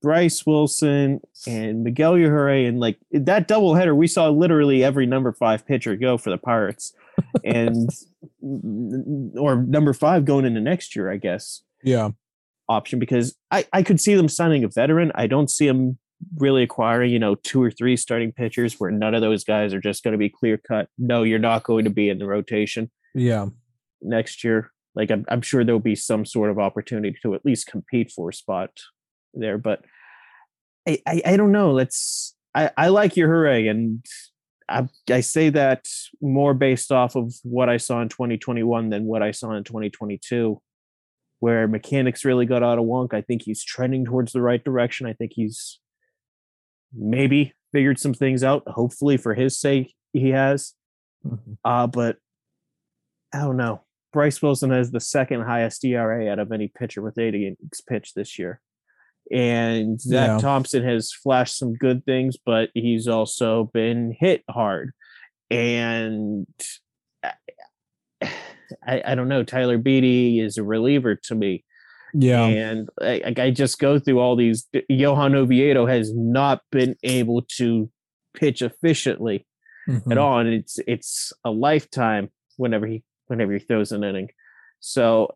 Bryce 0.03 0.45
Wilson 0.45 1.21
and 1.47 1.83
Miguel 1.85 2.15
Yajure, 2.15 2.67
and 2.67 2.77
like 2.77 2.97
that 3.11 3.47
doubleheader, 3.47 3.95
we 3.95 4.05
saw 4.05 4.29
literally 4.29 4.83
every 4.83 5.05
number 5.05 5.31
five 5.31 5.65
pitcher 5.65 5.95
go 5.95 6.17
for 6.17 6.29
the 6.29 6.37
Pirates, 6.37 6.93
and 7.43 7.89
or 9.37 9.55
number 9.55 9.93
five 9.93 10.25
going 10.25 10.43
into 10.43 10.59
next 10.59 10.93
year, 10.93 11.09
I 11.09 11.15
guess. 11.15 11.63
Yeah, 11.83 12.09
option 12.67 12.99
because 12.99 13.35
I 13.49 13.65
I 13.71 13.81
could 13.81 14.01
see 14.01 14.13
them 14.13 14.27
signing 14.27 14.65
a 14.65 14.67
veteran. 14.67 15.13
I 15.15 15.25
don't 15.25 15.49
see 15.49 15.67
them 15.67 15.97
really 16.37 16.63
acquiring 16.63 17.11
you 17.11 17.19
know 17.19 17.35
two 17.35 17.63
or 17.63 17.71
three 17.71 17.95
starting 17.95 18.33
pitchers 18.33 18.79
where 18.79 18.91
none 18.91 19.15
of 19.15 19.21
those 19.21 19.45
guys 19.45 19.73
are 19.73 19.81
just 19.81 20.03
going 20.03 20.11
to 20.11 20.17
be 20.17 20.29
clear 20.29 20.57
cut. 20.57 20.89
No, 20.97 21.23
you're 21.23 21.39
not 21.39 21.63
going 21.63 21.85
to 21.85 21.89
be 21.89 22.09
in 22.09 22.19
the 22.19 22.27
rotation. 22.27 22.91
Yeah, 23.15 23.47
next 24.01 24.43
year. 24.43 24.69
Like 24.95 25.11
I'm, 25.11 25.25
I'm 25.29 25.41
sure 25.41 25.63
there'll 25.63 25.79
be 25.79 25.95
some 25.95 26.25
sort 26.25 26.51
of 26.51 26.59
opportunity 26.59 27.17
to 27.23 27.33
at 27.35 27.45
least 27.45 27.67
compete 27.67 28.11
for 28.11 28.29
a 28.29 28.33
spot 28.33 28.69
there, 29.33 29.57
but 29.57 29.83
I, 30.87 30.99
I, 31.07 31.21
I 31.25 31.37
don't 31.37 31.51
know. 31.51 31.71
Let's. 31.71 32.35
I, 32.55 32.69
I 32.77 32.87
like 32.89 33.17
your 33.17 33.29
hooray, 33.29 33.67
and 33.67 34.05
I, 34.69 34.87
I 35.09 35.21
say 35.21 35.49
that 35.49 35.85
more 36.21 36.53
based 36.53 36.91
off 36.91 37.15
of 37.15 37.33
what 37.43 37.69
I 37.69 37.77
saw 37.77 38.01
in 38.01 38.09
2021 38.09 38.89
than 38.89 39.05
what 39.05 39.23
I 39.23 39.31
saw 39.31 39.53
in 39.53 39.63
2022, 39.63 40.61
where 41.39 41.67
mechanics 41.67 42.25
really 42.25 42.45
got 42.45 42.63
out 42.63 42.77
of 42.77 42.85
wonk. 42.85 43.13
I 43.13 43.21
think 43.21 43.41
he's 43.43 43.63
trending 43.63 44.05
towards 44.05 44.33
the 44.33 44.41
right 44.41 44.63
direction. 44.63 45.07
I 45.07 45.13
think 45.13 45.31
he's 45.33 45.79
maybe 46.93 47.53
figured 47.71 47.99
some 47.99 48.13
things 48.13 48.43
out. 48.43 48.63
Hopefully, 48.67 49.17
for 49.17 49.33
his 49.33 49.59
sake, 49.59 49.93
he 50.11 50.29
has. 50.29 50.73
Mm-hmm. 51.25 51.53
Uh, 51.65 51.87
but 51.87 52.17
I 53.33 53.39
don't 53.39 53.57
know. 53.57 53.81
Bryce 54.11 54.41
Wilson 54.41 54.69
has 54.69 54.91
the 54.91 54.99
second 54.99 55.41
highest 55.41 55.83
ERA 55.83 56.31
out 56.31 56.39
of 56.39 56.51
any 56.51 56.67
pitcher 56.67 57.01
with 57.01 57.17
80 57.17 57.47
innings 57.47 57.81
pitched 57.81 58.15
this 58.15 58.37
year. 58.37 58.61
And 59.31 59.99
Zach 59.99 60.27
yeah. 60.27 60.37
Thompson 60.37 60.83
has 60.83 61.11
flashed 61.11 61.57
some 61.57 61.73
good 61.73 62.05
things, 62.05 62.37
but 62.43 62.69
he's 62.73 63.07
also 63.07 63.69
been 63.73 64.15
hit 64.19 64.43
hard. 64.49 64.91
And 65.49 66.47
I, 68.21 69.03
I 69.05 69.15
don't 69.15 69.29
know. 69.29 69.43
Tyler 69.43 69.77
Beede 69.77 70.43
is 70.43 70.57
a 70.57 70.63
reliever 70.63 71.15
to 71.15 71.35
me. 71.35 71.63
Yeah. 72.13 72.45
And 72.45 72.89
I, 73.01 73.33
I 73.37 73.51
just 73.51 73.79
go 73.79 73.97
through 73.99 74.19
all 74.19 74.35
these. 74.35 74.67
Johan 74.89 75.35
Oviedo 75.35 75.85
has 75.87 76.13
not 76.13 76.61
been 76.71 76.95
able 77.03 77.43
to 77.57 77.89
pitch 78.35 78.61
efficiently 78.61 79.47
mm-hmm. 79.87 80.11
at 80.11 80.17
all. 80.17 80.39
And 80.39 80.49
it's 80.49 80.79
it's 80.87 81.33
a 81.43 81.51
lifetime 81.51 82.29
whenever 82.57 82.85
he 82.85 83.03
whenever 83.27 83.53
he 83.53 83.59
throws 83.59 83.91
an 83.91 84.03
inning. 84.03 84.29
So 84.79 85.35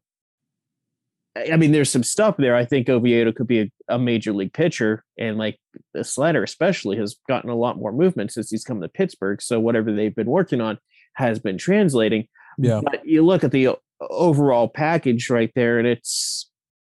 I 1.51 1.57
mean, 1.57 1.71
there's 1.71 1.89
some 1.89 2.03
stuff 2.03 2.37
there. 2.37 2.55
I 2.55 2.65
think 2.65 2.89
Oviedo 2.89 3.31
could 3.31 3.47
be 3.47 3.61
a, 3.61 3.71
a, 3.89 3.99
major 3.99 4.33
league 4.33 4.53
pitcher, 4.53 5.03
and 5.17 5.37
like 5.37 5.57
the 5.93 6.03
slider, 6.03 6.43
especially, 6.43 6.97
has 6.97 7.15
gotten 7.27 7.49
a 7.49 7.55
lot 7.55 7.77
more 7.77 7.91
movement 7.91 8.31
since 8.31 8.49
he's 8.49 8.63
come 8.63 8.81
to 8.81 8.87
Pittsburgh. 8.87 9.41
So 9.41 9.59
whatever 9.59 9.91
they've 9.91 10.15
been 10.15 10.27
working 10.27 10.61
on 10.61 10.77
has 11.15 11.39
been 11.39 11.57
translating. 11.57 12.27
Yeah. 12.57 12.81
But 12.83 13.05
you 13.05 13.25
look 13.25 13.43
at 13.43 13.51
the 13.51 13.69
overall 14.01 14.67
package 14.67 15.29
right 15.29 15.51
there, 15.55 15.79
and 15.79 15.87
it's 15.87 16.49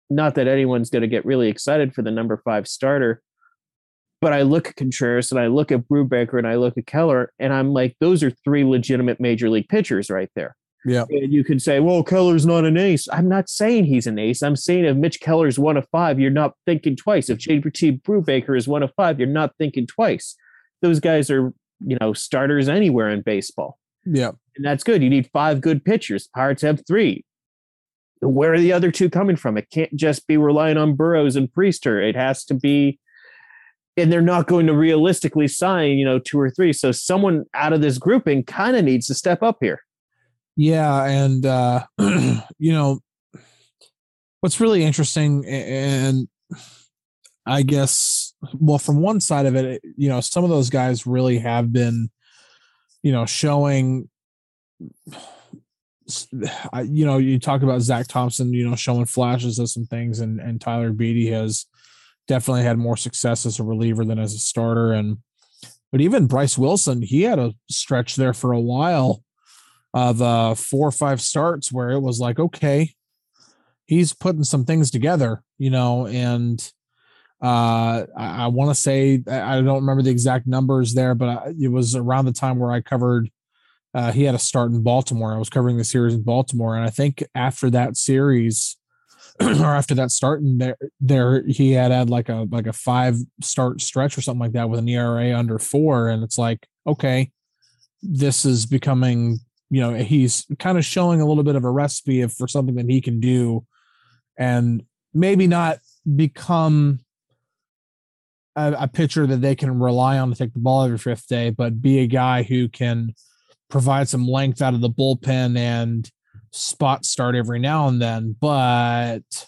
not 0.10 0.36
that 0.36 0.48
anyone's 0.48 0.90
going 0.90 1.02
to 1.02 1.08
get 1.08 1.26
really 1.26 1.48
excited 1.48 1.94
for 1.94 2.02
the 2.02 2.12
number 2.12 2.42
five 2.44 2.68
starter. 2.68 3.22
But 4.22 4.34
I 4.34 4.44
look 4.44 4.68
at 4.68 4.76
Contreras 4.76 5.32
and 5.32 5.40
I 5.40 5.48
look 5.48 5.72
at 5.72 5.88
Brubaker 5.88 6.38
and 6.38 6.48
I 6.48 6.56
look 6.56 6.78
at 6.78 6.86
Keller, 6.86 7.34
and 7.40 7.54
I'm 7.54 7.74
like, 7.74 7.96
those 8.00 8.24
are 8.24 8.32
three 8.44 8.64
legitimate 8.64 9.20
major 9.20 9.50
league 9.50 9.68
pitchers 9.68 10.10
right 10.10 10.30
there. 10.36 10.56
Yeah. 10.86 11.06
And 11.10 11.32
you 11.32 11.44
can 11.44 11.60
say, 11.60 11.80
well, 11.80 12.04
Keller's 12.04 12.46
not 12.46 12.66
an 12.66 12.78
ace. 12.78 13.08
I'm 13.12 13.30
not 13.30 13.50
saying 13.50 13.86
he's 13.86 14.08
an 14.08 14.18
ace. 14.18 14.42
I'm 14.42 14.56
saying 14.56 14.86
if 14.86 14.98
Mitch 14.98 15.20
Keller's 15.20 15.60
one 15.60 15.78
of 15.78 15.88
five, 15.92 16.20
you're 16.20 16.32
not 16.32 16.56
thinking 16.66 16.96
twice. 16.96 17.30
If 17.30 17.38
JT 17.38 18.02
Brubaker 18.02 18.58
is 18.58 18.68
one 18.68 18.84
of 18.84 18.92
five, 18.96 19.20
you're 19.20 19.28
not 19.28 19.54
thinking 19.58 19.86
twice. 19.86 20.36
Those 20.82 21.00
guys 21.00 21.30
are, 21.30 21.54
you 21.86 21.98
know, 22.02 22.14
starters 22.14 22.68
anywhere 22.68 23.10
in 23.10 23.22
baseball. 23.22 23.78
Yeah. 24.06 24.32
And 24.56 24.66
that's 24.66 24.84
good. 24.84 25.04
You 25.04 25.10
need 25.10 25.30
five 25.32 25.62
good 25.62 25.86
pitchers. 25.86 26.28
Pirates 26.28 26.64
have 26.64 26.86
three. 26.88 27.26
Where 28.22 28.54
are 28.54 28.60
the 28.60 28.74
other 28.74 28.92
two 28.92 29.10
coming 29.10 29.36
from? 29.36 29.58
It 29.58 29.70
can't 29.72 29.96
just 29.96 30.28
be 30.28 30.38
relying 30.38 30.78
on 30.78 30.96
Burrows 30.96 31.36
and 31.36 31.52
Priester. 31.52 32.08
It 32.08 32.16
has 32.16 32.44
to 32.46 32.54
be, 32.54 33.00
and 33.98 34.12
they're 34.12 34.22
not 34.22 34.48
going 34.48 34.68
to 34.68 34.74
realistically 34.74 35.48
sign, 35.48 35.98
you 35.98 36.06
know, 36.06 36.20
two 36.20 36.40
or 36.40 36.50
three. 36.50 36.74
So 36.74 36.92
someone 36.92 37.46
out 37.54 37.74
of 37.74 37.82
this 37.82 37.98
grouping 37.98 38.44
kind 38.44 38.76
of 38.76 38.84
needs 38.84 39.08
to 39.08 39.16
step 39.16 39.42
up 39.44 39.58
here. 39.62 39.84
Yeah, 40.56 41.06
and 41.06 41.46
uh, 41.46 41.86
you 42.00 42.74
know 42.74 43.00
what's 44.42 44.60
really 44.60 44.84
interesting, 44.84 45.46
and 45.46 46.28
I 47.46 47.64
guess, 47.64 48.34
well, 48.54 48.78
from 48.78 48.98
one 48.98 49.22
side 49.22 49.46
of 49.46 49.56
it, 49.56 49.82
you 49.98 50.10
know, 50.10 50.20
some 50.22 50.44
of 50.44 50.50
those 50.50 50.70
guys 50.70 51.08
really 51.08 51.40
have 51.40 51.72
been, 51.72 52.10
you 53.04 53.12
know, 53.12 53.26
showing. 53.26 54.10
You 56.74 57.06
know, 57.06 57.20
you 57.20 57.40
talk 57.40 57.62
about 57.62 57.82
Zach 57.82 58.08
Thompson, 58.08 58.54
you 58.54 58.68
know, 58.68 58.76
showing 58.76 59.06
flashes 59.06 59.60
of 59.60 59.70
some 59.70 59.86
things, 59.86 60.20
and 60.20 60.42
and 60.42 60.60
Tyler 60.60 60.92
Beede 60.92 61.32
has 61.32 61.66
definitely 62.28 62.64
had 62.64 62.78
more 62.78 62.98
success 62.98 63.46
as 63.46 63.60
a 63.60 63.64
reliever 63.64 64.04
than 64.04 64.20
as 64.20 64.34
a 64.34 64.40
starter, 64.40 64.92
and 64.92 65.20
but 65.92 66.02
even 66.02 66.28
Bryce 66.28 66.58
Wilson, 66.58 67.02
he 67.02 67.22
had 67.22 67.40
a 67.40 67.54
stretch 67.70 68.18
there 68.18 68.34
for 68.34 68.52
a 68.52 68.60
while 68.60 69.24
of 69.94 70.22
uh, 70.22 70.56
four 70.56 70.88
or 70.88 70.92
five 70.92 71.22
starts 71.22 71.72
where 71.72 71.92
it 71.92 72.00
was 72.00 72.20
like, 72.20 72.40
okay, 72.40 72.94
he's 73.86 74.14
putting 74.14 74.44
some 74.44 74.66
things 74.66 74.90
together, 74.90 75.44
you 75.58 75.70
know, 75.70 76.08
and 76.08 76.72
uh, 77.42 78.06
I, 78.16 78.44
I 78.44 78.48
want 78.48 78.70
to 78.70 78.76
say 78.76 79.22
I 79.28 79.62
don't 79.62 79.82
remember 79.82 80.04
the 80.04 80.12
exact 80.12 80.48
numbers 80.48 80.94
there, 80.94 81.16
but 81.16 81.54
it 81.60 81.70
was 81.70 81.96
around 81.96 82.26
the 82.26 82.32
time 82.32 82.60
where 82.60 82.72
I 82.72 82.82
covered. 82.82 83.30
Uh, 83.94 84.12
he 84.12 84.24
had 84.24 84.36
a 84.36 84.40
start 84.40 84.72
in 84.72 84.84
Baltimore. 84.84 85.34
I 85.34 85.38
was 85.38 85.50
covering 85.50 85.78
the 85.78 85.84
series 85.84 86.14
in 86.14 86.22
Baltimore, 86.22 86.76
and 86.76 86.86
I 86.86 86.90
think 86.90 87.24
after 87.36 87.70
that 87.72 87.98
series, 87.98 88.78
or 89.42 89.76
after 89.76 89.96
that 89.96 90.12
start 90.12 90.42
in 90.42 90.60
there, 90.60 90.78
there 91.02 91.44
he 91.46 91.72
had 91.72 91.92
had 91.92 92.10
like 92.10 92.30
a 92.30 92.48
like 92.50 92.68
a 92.68 92.74
five 92.74 93.18
start 93.42 93.82
stretch 93.82 94.18
or 94.18 94.22
something 94.22 94.40
like 94.40 94.54
that 94.54 94.70
with 94.70 94.80
an 94.80 94.88
ERA 94.88 95.38
under 95.38 95.60
four, 95.60 96.10
and 96.10 96.24
it's 96.24 96.38
like 96.38 96.66
okay, 96.88 97.32
this 98.02 98.46
is 98.46 98.66
becoming 98.66 99.40
you 99.72 99.80
know 99.80 99.94
he's 99.94 100.46
kind 100.60 100.78
of 100.78 100.86
showing 100.86 101.22
a 101.22 101.26
little 101.26 101.44
bit 101.44 101.56
of 101.56 101.64
a 101.64 101.72
recipe 101.72 102.28
for 102.28 102.48
something 102.48 102.76
that 102.76 102.90
he 102.90 103.02
can 103.02 103.20
do 103.20 103.66
and 104.38 104.84
maybe 105.14 105.48
not 105.48 105.80
become 106.16 107.00
a, 108.56 108.76
a 108.80 108.88
pitcher 108.88 109.26
that 109.26 109.42
they 109.42 109.56
can 109.56 109.80
rely 109.80 110.20
on 110.20 110.30
to 110.30 110.36
take 110.36 110.54
the 110.54 110.60
ball 110.60 110.84
every 110.84 110.98
fifth 110.98 111.28
day 111.28 111.50
but 111.50 111.82
be 111.82 112.00
a 112.00 112.08
guy 112.08 112.44
who 112.44 112.68
can 112.68 113.16
provide 113.70 114.10
some 114.10 114.28
length 114.28 114.62
out 114.62 114.74
of 114.74 114.82
the 114.82 114.90
bullpen 114.90 115.58
and 115.58 116.12
spot 116.52 117.06
start 117.06 117.34
every 117.34 117.60
now 117.60 117.88
and 117.88 118.02
then 118.02 118.36
but 118.40 119.48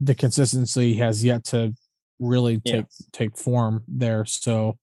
the 0.00 0.14
consistency 0.14 0.94
has 0.96 1.24
yet 1.24 1.44
to 1.44 1.74
really 2.18 2.58
take 2.60 2.74
yeah. 2.74 3.06
take 3.12 3.38
form 3.38 3.82
there 3.88 4.26
so 4.26 4.76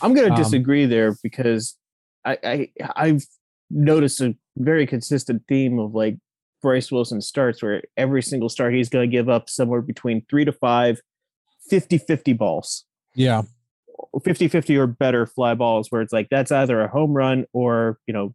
i'm 0.00 0.12
going 0.12 0.26
to 0.26 0.34
um, 0.34 0.42
disagree 0.42 0.86
there 0.86 1.14
because 1.22 1.76
I, 2.24 2.38
I 2.44 2.68
I've 2.96 3.26
notice 3.72 4.20
a 4.20 4.34
very 4.56 4.86
consistent 4.86 5.42
theme 5.48 5.78
of 5.78 5.94
like 5.94 6.16
Bryce 6.60 6.92
Wilson 6.92 7.20
starts 7.20 7.62
where 7.62 7.82
every 7.96 8.22
single 8.22 8.48
start 8.48 8.74
he's 8.74 8.88
going 8.88 9.08
to 9.08 9.16
give 9.16 9.28
up 9.28 9.50
somewhere 9.50 9.80
between 9.80 10.24
three 10.30 10.44
to 10.44 10.52
five 10.52 11.00
50 11.68 11.98
50 11.98 12.32
balls. 12.34 12.84
Yeah. 13.14 13.42
50 14.24 14.48
50 14.48 14.76
or 14.76 14.86
better 14.86 15.26
fly 15.26 15.54
balls 15.54 15.88
where 15.90 16.02
it's 16.02 16.12
like 16.12 16.28
that's 16.30 16.52
either 16.52 16.80
a 16.80 16.88
home 16.88 17.12
run 17.12 17.46
or, 17.52 17.98
you 18.06 18.14
know, 18.14 18.34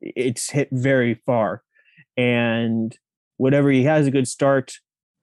it's 0.00 0.50
hit 0.50 0.68
very 0.72 1.20
far. 1.26 1.62
And 2.16 2.96
whenever 3.36 3.70
he 3.70 3.84
has 3.84 4.06
a 4.06 4.10
good 4.10 4.28
start, 4.28 4.74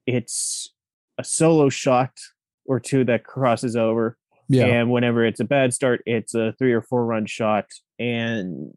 it's 0.05 0.73
a 1.17 1.23
solo 1.23 1.69
shot 1.69 2.11
or 2.65 2.79
two 2.79 3.03
that 3.05 3.23
crosses 3.23 3.75
over. 3.75 4.17
Yeah. 4.49 4.65
And 4.65 4.91
whenever 4.91 5.25
it's 5.25 5.39
a 5.39 5.45
bad 5.45 5.73
start, 5.73 6.01
it's 6.05 6.33
a 6.33 6.53
three 6.57 6.73
or 6.73 6.81
four 6.81 7.05
run 7.05 7.25
shot. 7.25 7.65
And 7.99 8.73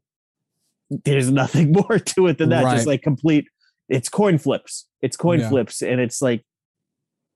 there's 0.90 1.30
nothing 1.30 1.72
more 1.88 1.98
to 1.98 2.26
it 2.26 2.38
than 2.38 2.50
that. 2.50 2.64
Right. 2.64 2.74
Just 2.74 2.86
like 2.86 3.02
complete, 3.02 3.46
it's 3.88 4.08
coin 4.08 4.38
flips. 4.38 4.88
It's 5.02 5.16
coin 5.16 5.40
yeah. 5.40 5.48
flips, 5.48 5.82
and 5.82 6.00
it's 6.00 6.20
like, 6.20 6.44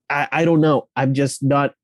I, 0.08 0.28
I 0.32 0.44
don't 0.44 0.60
know. 0.60 0.88
I'm 0.96 1.14
just 1.14 1.42
not. 1.42 1.74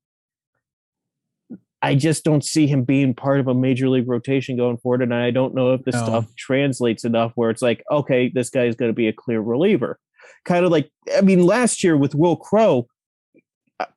I 1.82 1.94
just 1.94 2.24
don't 2.24 2.44
see 2.44 2.66
him 2.66 2.84
being 2.84 3.14
part 3.14 3.38
of 3.38 3.46
a 3.48 3.54
major 3.54 3.88
league 3.88 4.08
rotation 4.08 4.56
going 4.56 4.78
forward, 4.78 5.02
and 5.02 5.14
I 5.14 5.30
don't 5.30 5.54
know 5.54 5.74
if 5.74 5.84
this 5.84 5.94
no. 5.94 6.04
stuff 6.04 6.34
translates 6.36 7.04
enough 7.04 7.32
where 7.34 7.50
it's 7.50 7.62
like, 7.62 7.84
okay, 7.90 8.30
this 8.32 8.50
guy 8.50 8.64
is 8.64 8.74
going 8.74 8.88
to 8.88 8.96
be 8.96 9.08
a 9.08 9.12
clear 9.12 9.40
reliever. 9.40 9.98
Kind 10.44 10.64
of 10.64 10.72
like, 10.72 10.90
I 11.16 11.20
mean, 11.20 11.44
last 11.44 11.84
year 11.84 11.96
with 11.96 12.14
Will 12.14 12.36
Crowe, 12.36 12.88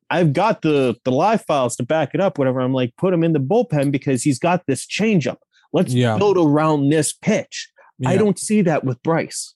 I've 0.09 0.33
got 0.33 0.61
the 0.61 0.95
the 1.05 1.11
live 1.11 1.45
files 1.45 1.75
to 1.77 1.83
back 1.83 2.11
it 2.13 2.21
up. 2.21 2.37
Whatever, 2.37 2.59
I'm 2.59 2.73
like, 2.73 2.95
put 2.97 3.13
him 3.13 3.23
in 3.23 3.33
the 3.33 3.39
bullpen 3.39 3.91
because 3.91 4.23
he's 4.23 4.39
got 4.39 4.63
this 4.67 4.85
changeup. 4.85 5.37
Let's 5.73 5.93
yeah. 5.93 6.17
build 6.17 6.37
around 6.37 6.89
this 6.89 7.13
pitch. 7.13 7.69
Yeah. 7.99 8.09
I 8.09 8.17
don't 8.17 8.39
see 8.39 8.61
that 8.63 8.83
with 8.83 9.01
Bryce. 9.03 9.53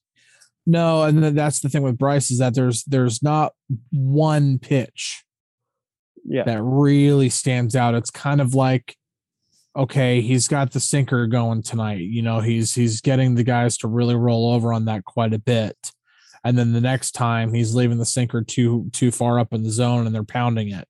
No, 0.65 1.03
and 1.03 1.37
that's 1.37 1.59
the 1.59 1.69
thing 1.69 1.81
with 1.81 1.97
Bryce 1.97 2.31
is 2.31 2.39
that 2.39 2.55
there's 2.55 2.83
there's 2.85 3.21
not 3.21 3.53
one 3.91 4.59
pitch 4.59 5.23
yeah. 6.23 6.43
that 6.43 6.61
really 6.61 7.29
stands 7.29 7.75
out. 7.75 7.95
It's 7.95 8.09
kind 8.09 8.39
of 8.39 8.53
like 8.53 8.95
okay, 9.75 10.21
he's 10.21 10.47
got 10.47 10.71
the 10.71 10.79
sinker 10.79 11.27
going 11.27 11.63
tonight. 11.63 12.01
You 12.01 12.21
know, 12.21 12.39
he's 12.39 12.73
he's 12.73 13.01
getting 13.01 13.35
the 13.35 13.43
guys 13.43 13.77
to 13.77 13.87
really 13.87 14.15
roll 14.15 14.53
over 14.53 14.73
on 14.73 14.85
that 14.85 15.05
quite 15.05 15.33
a 15.33 15.39
bit. 15.39 15.77
And 16.43 16.57
then 16.57 16.73
the 16.73 16.81
next 16.81 17.11
time 17.11 17.53
he's 17.53 17.73
leaving 17.73 17.97
the 17.97 18.05
sinker 18.05 18.43
too 18.43 18.89
too 18.91 19.11
far 19.11 19.39
up 19.39 19.53
in 19.53 19.63
the 19.63 19.71
zone 19.71 20.05
and 20.05 20.13
they're 20.13 20.23
pounding 20.23 20.71
it. 20.71 20.87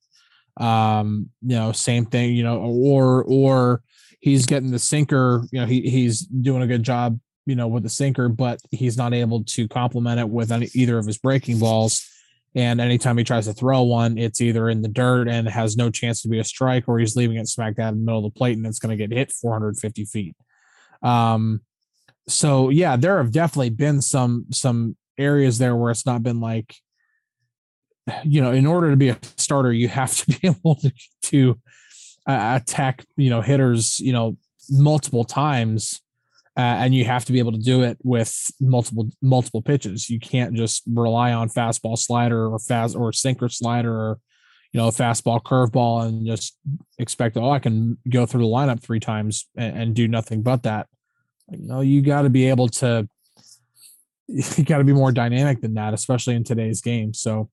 Um, 0.62 1.29
you 1.41 1.55
know, 1.55 1.71
same 1.71 2.05
thing, 2.05 2.36
you 2.36 2.43
know, 2.43 2.59
or 2.59 3.23
or 3.27 3.81
he's 4.23 4.45
getting 4.45 4.71
the 4.71 4.79
sinker. 4.79 5.43
You 5.51 5.59
know, 5.59 5.65
he 5.65 5.81
he's 5.81 6.21
doing 6.21 6.62
a 6.63 6.67
good 6.67 6.83
job. 6.83 7.19
You 7.45 7.55
know, 7.55 7.67
with 7.67 7.83
the 7.83 7.89
sinker, 7.89 8.29
but 8.29 8.62
he's 8.71 8.95
not 8.95 9.13
able 9.13 9.43
to 9.43 9.67
complement 9.67 10.17
it 10.17 10.29
with 10.29 10.49
any, 10.49 10.69
either 10.73 10.97
of 10.97 11.05
his 11.05 11.17
breaking 11.17 11.59
balls. 11.59 12.09
And 12.55 12.79
anytime 12.79 13.17
he 13.17 13.25
tries 13.25 13.47
to 13.47 13.53
throw 13.53 13.81
one, 13.81 14.17
it's 14.17 14.39
either 14.39 14.69
in 14.69 14.81
the 14.81 14.88
dirt 14.88 15.27
and 15.27 15.49
has 15.49 15.75
no 15.75 15.89
chance 15.89 16.21
to 16.21 16.29
be 16.29 16.39
a 16.39 16.43
strike, 16.45 16.88
or 16.88 16.99
he's 16.99 17.17
leaving 17.17 17.36
it 17.36 17.49
smack 17.49 17.75
dab 17.75 17.95
in 17.95 17.99
the 17.99 18.05
middle 18.05 18.25
of 18.25 18.33
the 18.33 18.38
plate 18.38 18.55
and 18.55 18.65
it's 18.65 18.79
going 18.79 18.97
to 18.97 19.07
get 19.07 19.13
hit 19.15 19.33
450 19.33 20.05
feet. 20.05 20.38
Um, 21.01 21.59
so 22.29 22.69
yeah, 22.69 22.95
there 22.95 23.17
have 23.17 23.33
definitely 23.33 23.71
been 23.71 24.01
some 24.01 24.45
some 24.51 24.95
areas 25.17 25.57
there 25.57 25.75
where 25.75 25.91
it's 25.91 26.05
not 26.05 26.23
been 26.23 26.39
like, 26.39 26.75
you 28.23 28.39
know, 28.39 28.53
in 28.53 28.65
order 28.65 28.89
to 28.89 28.95
be 28.95 29.09
a 29.09 29.17
starter, 29.36 29.73
you 29.73 29.89
have 29.89 30.15
to 30.15 30.25
be 30.39 30.47
able 30.47 30.75
to, 30.75 30.93
to 31.23 31.59
uh, 32.27 32.59
attack 32.62 33.05
you 33.17 33.29
know 33.29 33.41
hitters 33.41 33.99
you 33.99 34.13
know 34.13 34.38
multiple 34.69 35.23
times 35.23 36.01
uh, 36.55 36.62
and 36.62 36.93
you 36.93 37.03
have 37.03 37.25
to 37.25 37.31
be 37.31 37.39
able 37.39 37.51
to 37.51 37.57
do 37.57 37.81
it 37.81 37.97
with 38.03 38.51
multiple 38.62 39.09
multiple 39.21 39.62
pitches. 39.62 40.09
You 40.09 40.19
can't 40.19 40.53
just 40.53 40.83
rely 40.88 41.33
on 41.33 41.49
fastball 41.49 41.97
slider 41.97 42.47
or 42.47 42.59
fast 42.59 42.95
or 42.95 43.12
sinker 43.12 43.49
slider 43.49 43.91
or 43.91 44.19
you 44.71 44.79
know 44.79 44.89
fastball 44.89 45.41
curveball 45.41 46.05
and 46.05 46.25
just 46.25 46.57
expect 46.97 47.38
oh 47.38 47.51
i 47.51 47.59
can 47.59 47.97
go 48.09 48.25
through 48.25 48.41
the 48.41 48.47
lineup 48.47 48.81
three 48.81 48.99
times 48.99 49.47
and, 49.55 49.77
and 49.77 49.95
do 49.95 50.07
nothing 50.07 50.41
but 50.41 50.63
that. 50.63 50.88
You 51.51 51.67
know 51.67 51.81
you 51.81 52.01
got 52.01 52.21
to 52.21 52.29
be 52.29 52.49
able 52.49 52.67
to 52.69 53.07
you 54.27 54.63
got 54.63 54.77
to 54.77 54.83
be 54.83 54.93
more 54.93 55.12
dynamic 55.12 55.62
than 55.62 55.73
that 55.73 55.93
especially 55.93 56.36
in 56.36 56.43
today's 56.43 56.81
game. 56.81 57.13
So 57.15 57.49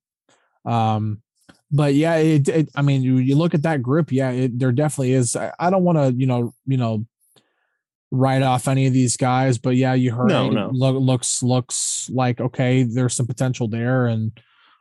um 0.67 1.23
but 1.71 1.95
yeah, 1.95 2.17
it, 2.17 2.49
it, 2.49 2.69
I 2.75 2.83
mean, 2.83 3.03
you, 3.03 3.17
you 3.19 3.37
look 3.37 3.55
at 3.55 3.63
that 3.63 3.83
group, 3.83 4.13
yeah, 4.13 4.31
it, 4.31 4.59
there 4.59 4.73
definitely 4.73 5.13
is. 5.13 5.37
I, 5.37 5.53
I 5.59 5.71
don't 5.71 5.85
want 5.85 5.99
to, 5.99 6.13
you 6.13 6.27
know, 6.27 6.53
you 6.67 6.77
know, 6.77 7.07
write 8.11 8.43
off 8.43 8.69
any 8.69 8.87
of 8.87 8.93
these 8.93 9.17
guys, 9.17 9.59
but 9.59 9.77
yeah, 9.77 9.95
you 9.95 10.13
heard 10.13 10.29
no, 10.29 10.51
no. 10.51 10.71
Look, 10.73 10.97
looks 10.97 11.43
looks 11.43 12.11
like 12.13 12.41
okay, 12.41 12.83
there's 12.83 13.15
some 13.15 13.27
potential 13.27 13.69
there, 13.69 14.07
and 14.07 14.33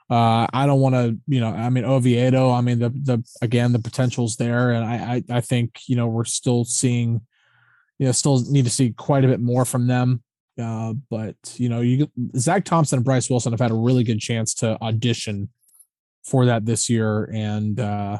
Uh, 0.10 0.48
I 0.52 0.66
don't 0.66 0.82
want 0.82 0.96
to, 0.96 1.20
you 1.28 1.40
know, 1.40 1.54
I 1.54 1.70
mean 1.70 1.86
Oviedo. 1.86 2.50
I 2.52 2.62
mean 2.62 2.80
the 2.80 2.90
the 2.90 3.24
again 3.44 3.74
the 3.74 3.80
potential's 3.80 4.38
there, 4.38 4.72
and 4.72 4.84
I, 4.84 4.96
I 5.14 5.38
I 5.38 5.42
think 5.42 5.82
you 5.86 5.96
know 5.96 6.08
we're 6.08 6.26
still 6.26 6.66
seeing, 6.66 7.22
you 8.00 8.08
know, 8.08 8.12
still 8.12 8.42
need 8.50 8.66
to 8.66 8.72
see 8.72 8.90
quite 8.90 9.24
a 9.24 9.28
bit 9.28 9.40
more 9.40 9.66
from 9.66 9.86
them. 9.86 10.24
Uh, 10.60 10.94
but 11.12 11.36
you 11.58 11.70
know, 11.70 11.82
you 11.82 12.10
Zach 12.36 12.66
Thompson 12.66 12.98
and 12.98 13.06
Bryce 13.06 13.30
Wilson 13.30 13.54
have 13.54 13.62
had 13.62 13.70
a 13.70 13.76
really 13.76 14.04
good 14.04 14.20
chance 14.20 14.56
to 14.56 14.82
audition 14.82 15.50
for 16.24 16.46
that 16.46 16.66
this 16.66 16.90
year, 16.90 17.30
and 17.34 17.80
uh, 17.80 18.20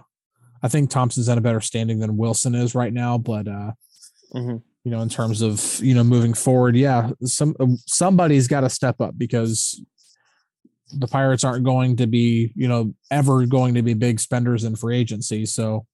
I 0.64 0.68
think 0.68 0.90
Thompson's 0.90 1.30
at 1.30 1.38
a 1.38 1.42
better 1.42 1.62
standing 1.62 2.00
than 2.00 2.18
Wilson 2.18 2.56
is 2.56 2.76
right 2.76 2.94
now. 2.94 3.18
But 3.18 3.48
uh, 3.48 3.72
mm-hmm. 4.34 4.58
you 4.84 4.92
know, 4.92 5.02
in 5.02 5.10
terms 5.10 5.42
of 5.42 5.80
you 5.84 5.94
know 5.94 6.04
moving 6.04 6.34
forward, 6.34 6.76
yeah, 6.76 7.12
some 7.24 7.56
somebody's 7.86 8.48
got 8.48 8.62
to 8.62 8.70
step 8.70 9.02
up 9.02 9.18
because 9.18 9.82
the 10.92 11.08
Pirates 11.08 11.44
aren't 11.44 11.66
going 11.66 11.98
to 11.98 12.08
be, 12.08 12.52
you 12.56 12.68
know, 12.68 12.94
ever 13.12 13.46
going 13.46 13.76
to 13.76 13.82
be 13.82 13.94
big 13.94 14.20
spenders 14.20 14.64
in 14.64 14.76
free 14.76 14.98
agency. 14.98 15.46
So 15.46 15.86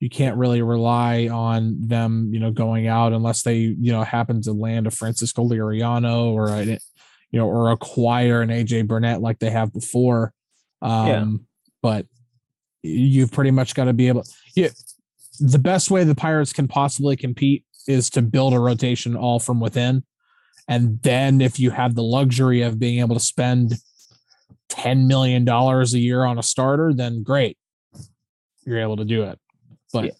you 0.00 0.08
can't 0.08 0.36
really 0.36 0.62
rely 0.62 1.28
on 1.28 1.76
them, 1.80 2.30
you 2.32 2.40
know, 2.40 2.50
going 2.50 2.86
out 2.86 3.12
unless 3.12 3.42
they, 3.42 3.56
you 3.56 3.92
know, 3.92 4.02
happen 4.02 4.40
to 4.42 4.52
land 4.52 4.86
a 4.86 4.90
Francisco 4.90 5.46
Liriano 5.46 6.32
or 6.32 6.48
a, 6.48 6.64
you 6.64 6.78
know, 7.38 7.46
or 7.46 7.70
acquire 7.70 8.42
an 8.42 8.50
AJ 8.50 8.86
Burnett 8.86 9.20
like 9.20 9.38
they 9.38 9.50
have 9.50 9.72
before. 9.72 10.32
Um, 10.84 11.08
yeah. 11.08 11.24
but 11.82 12.06
you've 12.82 13.32
pretty 13.32 13.50
much 13.50 13.74
got 13.74 13.84
to 13.84 13.92
be 13.92 14.08
able 14.08 14.24
yeah, 14.54 14.68
the 15.40 15.58
best 15.58 15.90
way 15.90 16.04
the 16.04 16.14
Pirates 16.14 16.52
can 16.52 16.68
possibly 16.68 17.16
compete 17.16 17.64
is 17.88 18.10
to 18.10 18.22
build 18.22 18.52
a 18.52 18.58
rotation 18.58 19.16
all 19.16 19.38
from 19.38 19.60
within 19.60 20.04
and 20.68 21.00
then 21.02 21.40
if 21.40 21.58
you 21.58 21.70
have 21.70 21.94
the 21.94 22.02
luxury 22.02 22.62
of 22.62 22.78
being 22.78 23.00
able 23.00 23.14
to 23.14 23.20
spend 23.20 23.74
$10 24.70 25.06
million 25.06 25.46
a 25.48 25.84
year 25.98 26.24
on 26.24 26.38
a 26.38 26.42
starter, 26.42 26.92
then 26.94 27.22
great. 27.22 27.58
You're 28.64 28.80
able 28.80 28.96
to 28.96 29.04
do 29.04 29.24
it. 29.24 29.38
But 29.92 30.04
yeah, 30.04 30.10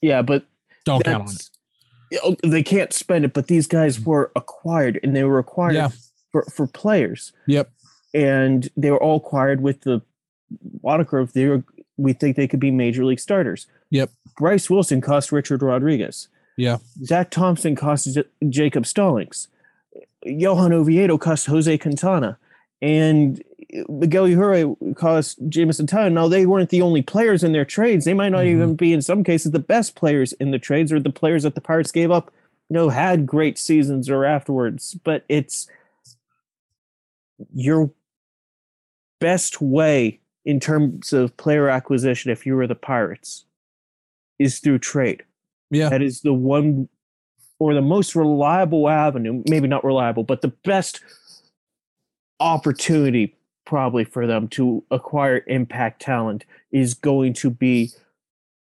yeah 0.00 0.22
but 0.22 0.44
don't 0.84 1.04
count 1.04 1.28
on 1.28 1.34
it. 1.34 2.20
Oh, 2.24 2.36
they 2.42 2.62
can't 2.62 2.92
spend 2.92 3.24
it, 3.24 3.34
but 3.34 3.46
these 3.46 3.66
guys 3.66 4.00
were 4.00 4.32
acquired 4.34 4.98
and 5.02 5.14
they 5.14 5.24
were 5.24 5.38
acquired 5.38 5.74
yeah. 5.74 5.90
for, 6.32 6.42
for 6.44 6.66
players. 6.66 7.32
Yep. 7.46 7.70
And 8.14 8.68
they 8.76 8.90
were 8.90 9.02
all 9.02 9.16
acquired 9.16 9.60
with 9.60 9.82
the 9.82 10.02
moniker 10.82 11.18
of 11.18 11.32
they 11.32 11.46
were 11.46 11.64
we 11.98 12.12
think 12.12 12.36
they 12.36 12.48
could 12.48 12.60
be 12.60 12.70
major 12.70 13.04
league 13.04 13.20
starters. 13.20 13.66
Yep. 13.90 14.10
Bryce 14.38 14.70
Wilson 14.70 15.00
cost 15.00 15.32
Richard 15.32 15.62
Rodriguez. 15.62 16.28
Yeah. 16.56 16.78
Zach 17.04 17.30
Thompson 17.30 17.76
cost 17.76 18.14
J- 18.14 18.24
Jacob 18.48 18.86
Stallings. 18.86 19.48
Johan 20.24 20.72
Oviedo 20.72 21.18
cost 21.18 21.46
Jose 21.46 21.78
Quintana, 21.78 22.38
and 22.82 23.42
Miguel 23.88 24.26
Yajure 24.26 24.96
cost 24.96 25.38
Jameson 25.48 25.86
Taillon. 25.86 26.12
Now 26.12 26.28
they 26.28 26.46
weren't 26.46 26.70
the 26.70 26.82
only 26.82 27.02
players 27.02 27.44
in 27.44 27.52
their 27.52 27.64
trades. 27.64 28.04
They 28.04 28.14
might 28.14 28.30
not 28.30 28.40
mm-hmm. 28.40 28.56
even 28.56 28.76
be 28.76 28.92
in 28.92 29.02
some 29.02 29.22
cases 29.22 29.52
the 29.52 29.58
best 29.58 29.94
players 29.94 30.32
in 30.34 30.50
the 30.50 30.58
trades 30.58 30.92
or 30.92 31.00
the 31.00 31.10
players 31.10 31.42
that 31.44 31.54
the 31.54 31.60
Pirates 31.60 31.92
gave 31.92 32.10
up. 32.10 32.32
You 32.68 32.74
know, 32.74 32.88
had 32.88 33.26
great 33.26 33.58
seasons 33.58 34.10
or 34.10 34.24
afterwards, 34.24 34.94
but 35.04 35.24
it's 35.28 35.68
your 37.54 37.90
best 39.20 39.60
way 39.60 40.20
in 40.44 40.60
terms 40.60 41.12
of 41.12 41.36
player 41.36 41.68
acquisition 41.68 42.30
if 42.30 42.46
you 42.46 42.56
were 42.56 42.66
the 42.66 42.74
Pirates 42.74 43.44
is 44.38 44.60
through 44.60 44.78
trade. 44.78 45.24
Yeah. 45.70 45.88
That 45.88 46.02
is 46.02 46.22
the 46.22 46.32
one 46.32 46.88
or 47.58 47.74
the 47.74 47.82
most 47.82 48.14
reliable 48.14 48.88
avenue, 48.88 49.42
maybe 49.48 49.66
not 49.66 49.84
reliable, 49.84 50.22
but 50.22 50.42
the 50.42 50.48
best 50.64 51.00
opportunity 52.40 53.34
probably 53.66 54.04
for 54.04 54.26
them 54.26 54.48
to 54.48 54.82
acquire 54.90 55.42
impact 55.46 56.00
talent 56.00 56.44
is 56.70 56.94
going 56.94 57.34
to 57.34 57.50
be 57.50 57.90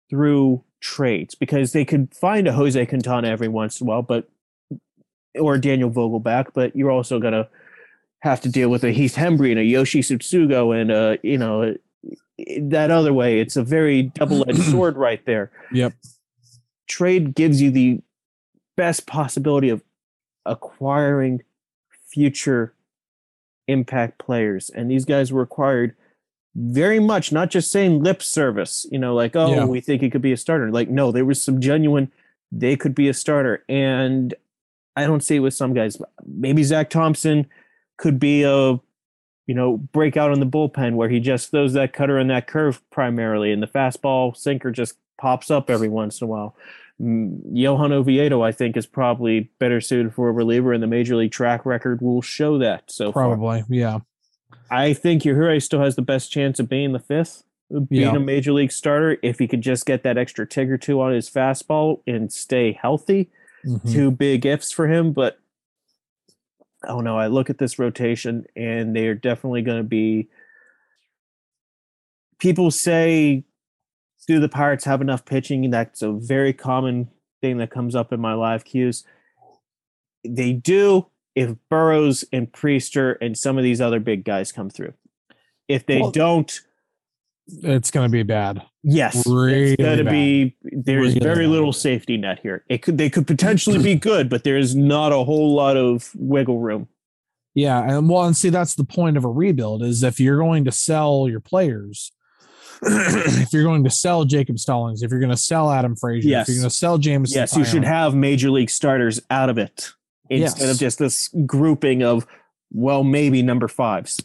through 0.09 0.63
trades 0.81 1.35
because 1.35 1.71
they 1.71 1.85
could 1.85 2.13
find 2.13 2.47
a 2.47 2.53
Jose 2.53 2.85
Quintana 2.87 3.27
every 3.29 3.47
once 3.47 3.79
in 3.79 3.87
a 3.87 3.89
while, 3.89 4.01
but 4.01 4.27
or 5.39 5.57
Daniel 5.57 5.89
Vogelbach, 5.89 6.47
but 6.53 6.75
you're 6.75 6.91
also 6.91 7.19
gonna 7.19 7.47
have 8.21 8.41
to 8.41 8.49
deal 8.49 8.69
with 8.69 8.83
a 8.83 8.91
Heath 8.91 9.15
Hembree 9.15 9.51
and 9.51 9.59
a 9.59 9.63
Yoshi 9.63 10.01
Tsutsugo 10.01 10.79
and 10.79 10.91
uh 10.91 11.17
you 11.23 11.37
know 11.37 11.75
that 12.59 12.91
other 12.91 13.13
way. 13.13 13.39
It's 13.39 13.55
a 13.55 13.63
very 13.63 14.03
double-edged 14.03 14.61
sword 14.71 14.95
right 14.95 15.25
there. 15.25 15.51
Yep. 15.71 15.93
Trade 16.87 17.35
gives 17.35 17.61
you 17.61 17.71
the 17.71 18.01
best 18.75 19.07
possibility 19.07 19.69
of 19.69 19.83
acquiring 20.45 21.41
future 22.09 22.73
impact 23.67 24.19
players. 24.19 24.69
And 24.69 24.89
these 24.89 25.03
guys 25.03 25.33
were 25.33 25.41
acquired 25.41 25.95
very 26.55 26.99
much, 26.99 27.31
not 27.31 27.49
just 27.49 27.71
saying 27.71 28.01
lip 28.01 28.23
service, 28.23 28.85
you 28.91 28.97
know, 28.97 29.13
like, 29.13 29.35
oh, 29.35 29.53
yeah. 29.53 29.65
we 29.65 29.81
think 29.81 30.01
he 30.01 30.09
could 30.09 30.21
be 30.21 30.31
a 30.31 30.37
starter. 30.37 30.71
Like, 30.71 30.89
no, 30.89 31.11
there 31.11 31.25
was 31.25 31.41
some 31.41 31.59
genuine, 31.59 32.11
they 32.51 32.75
could 32.75 32.95
be 32.95 33.09
a 33.09 33.13
starter. 33.13 33.63
And 33.67 34.33
I 34.95 35.05
don't 35.05 35.23
see 35.23 35.35
it 35.35 35.39
with 35.39 35.53
some 35.53 35.73
guys. 35.73 35.97
Maybe 36.25 36.63
Zach 36.63 36.89
Thompson 36.89 37.47
could 37.97 38.19
be 38.19 38.43
a, 38.43 38.79
you 39.47 39.55
know, 39.55 39.77
breakout 39.77 40.31
in 40.31 40.39
the 40.39 40.45
bullpen 40.45 40.95
where 40.95 41.09
he 41.09 41.19
just 41.19 41.51
throws 41.51 41.73
that 41.73 41.93
cutter 41.93 42.17
and 42.17 42.29
that 42.29 42.47
curve 42.47 42.81
primarily, 42.89 43.51
and 43.51 43.61
the 43.61 43.67
fastball 43.67 44.35
sinker 44.35 44.71
just 44.71 44.97
pops 45.19 45.49
up 45.49 45.69
every 45.69 45.89
once 45.89 46.21
in 46.21 46.25
a 46.25 46.27
while. 46.27 46.55
Johan 46.99 47.91
Oviedo, 47.91 48.41
I 48.41 48.51
think, 48.51 48.75
is 48.75 48.87
probably 48.87 49.51
better 49.59 49.79
suited 49.79 50.13
for 50.13 50.29
a 50.29 50.31
reliever, 50.31 50.73
and 50.73 50.81
the 50.81 50.87
major 50.87 51.15
league 51.15 51.31
track 51.31 51.65
record 51.65 52.01
will 52.01 52.21
show 52.21 52.57
that. 52.57 52.91
So 52.91 53.11
probably, 53.11 53.61
far. 53.61 53.67
yeah. 53.69 53.99
I 54.69 54.93
think 54.93 55.23
Yajure 55.23 55.61
still 55.61 55.81
has 55.81 55.95
the 55.95 56.01
best 56.01 56.31
chance 56.31 56.59
of 56.59 56.67
being 56.67 56.93
the 56.93 56.99
fifth, 56.99 57.43
being 57.87 58.01
yeah. 58.01 58.15
a 58.15 58.19
major 58.19 58.51
league 58.51 58.71
starter 58.71 59.17
if 59.21 59.39
he 59.39 59.47
could 59.47 59.61
just 59.61 59.85
get 59.85 60.03
that 60.03 60.17
extra 60.17 60.47
tick 60.47 60.69
or 60.69 60.77
two 60.77 60.99
on 60.99 61.13
his 61.13 61.29
fastball 61.29 62.01
and 62.07 62.33
stay 62.33 62.73
healthy. 62.73 63.29
Mm-hmm. 63.65 63.91
Two 63.91 64.11
big 64.11 64.45
ifs 64.45 64.71
for 64.71 64.87
him, 64.87 65.13
but 65.13 65.39
oh 66.87 67.01
no, 67.01 67.17
I 67.17 67.27
look 67.27 67.49
at 67.49 67.57
this 67.57 67.77
rotation 67.77 68.45
and 68.55 68.95
they 68.95 69.07
are 69.07 69.15
definitely 69.15 69.61
going 69.61 69.77
to 69.77 69.83
be. 69.83 70.29
People 72.39 72.69
say 72.69 73.43
do 74.27 74.39
the 74.39 74.49
Pirates 74.49 74.85
have 74.85 75.01
enough 75.01 75.25
pitching? 75.25 75.69
That's 75.71 76.01
a 76.01 76.11
very 76.11 76.53
common 76.53 77.09
thing 77.41 77.57
that 77.57 77.71
comes 77.71 77.95
up 77.95 78.11
in 78.11 78.19
my 78.19 78.33
live 78.33 78.65
cues. 78.65 79.05
They 80.27 80.51
do 80.53 81.07
if 81.33 81.55
Burrows 81.69 82.25
and 82.33 82.51
Priester 82.51 83.15
and 83.21 83.37
some 83.37 83.57
of 83.57 83.63
these 83.63 83.79
other 83.79 83.99
big 83.99 84.25
guys 84.25 84.51
come 84.51 84.69
through. 84.69 84.93
If 85.67 85.85
they 85.85 86.01
well, 86.01 86.11
don't, 86.11 86.61
it's 87.47 87.91
going 87.91 88.05
to 88.05 88.11
be 88.11 88.23
bad. 88.23 88.61
Yes, 88.83 89.25
really 89.27 89.73
it's 89.73 89.81
going 89.81 89.97
to 89.97 90.09
be. 90.09 90.55
There's 90.63 91.15
really 91.15 91.19
very 91.19 91.45
bad. 91.45 91.51
little 91.51 91.73
safety 91.73 92.17
net 92.17 92.39
here. 92.41 92.63
It 92.69 92.81
could 92.81 92.97
they 92.97 93.09
could 93.09 93.27
potentially 93.27 93.81
be 93.81 93.95
good, 93.95 94.29
but 94.29 94.43
there's 94.43 94.75
not 94.75 95.11
a 95.11 95.23
whole 95.23 95.55
lot 95.55 95.77
of 95.77 96.11
wiggle 96.15 96.59
room. 96.59 96.87
Yeah, 97.53 97.81
and 97.81 98.09
well, 98.09 98.23
and 98.25 98.37
see 98.37 98.49
that's 98.49 98.75
the 98.75 98.83
point 98.83 99.17
of 99.17 99.25
a 99.25 99.29
rebuild 99.29 99.81
is 99.81 100.03
if 100.03 100.19
you're 100.19 100.37
going 100.37 100.65
to 100.65 100.71
sell 100.71 101.27
your 101.29 101.39
players, 101.39 102.11
if 102.83 103.51
you're 103.51 103.63
going 103.63 103.83
to 103.83 103.89
sell 103.89 104.25
Jacob 104.25 104.59
Stallings, 104.59 105.01
if 105.01 105.09
you're 105.09 105.19
going 105.19 105.31
to 105.31 105.37
sell 105.37 105.71
Adam 105.71 105.95
Frazier, 105.95 106.29
yes. 106.29 106.47
if 106.47 106.53
you're 106.53 106.61
going 106.61 106.69
to 106.69 106.75
sell 106.75 106.97
James, 106.97 107.33
yes, 107.33 107.55
you 107.57 107.65
should 107.65 107.83
have 107.83 108.13
major 108.13 108.51
league 108.51 108.69
starters 108.69 109.19
out 109.31 109.49
of 109.49 109.57
it 109.57 109.91
instead 110.29 110.61
yes. 110.61 110.71
of 110.71 110.77
just 110.77 110.99
this 110.99 111.29
grouping 111.45 112.03
of 112.03 112.27
well, 112.71 113.03
maybe 113.03 113.41
number 113.41 113.67
fives. 113.67 114.19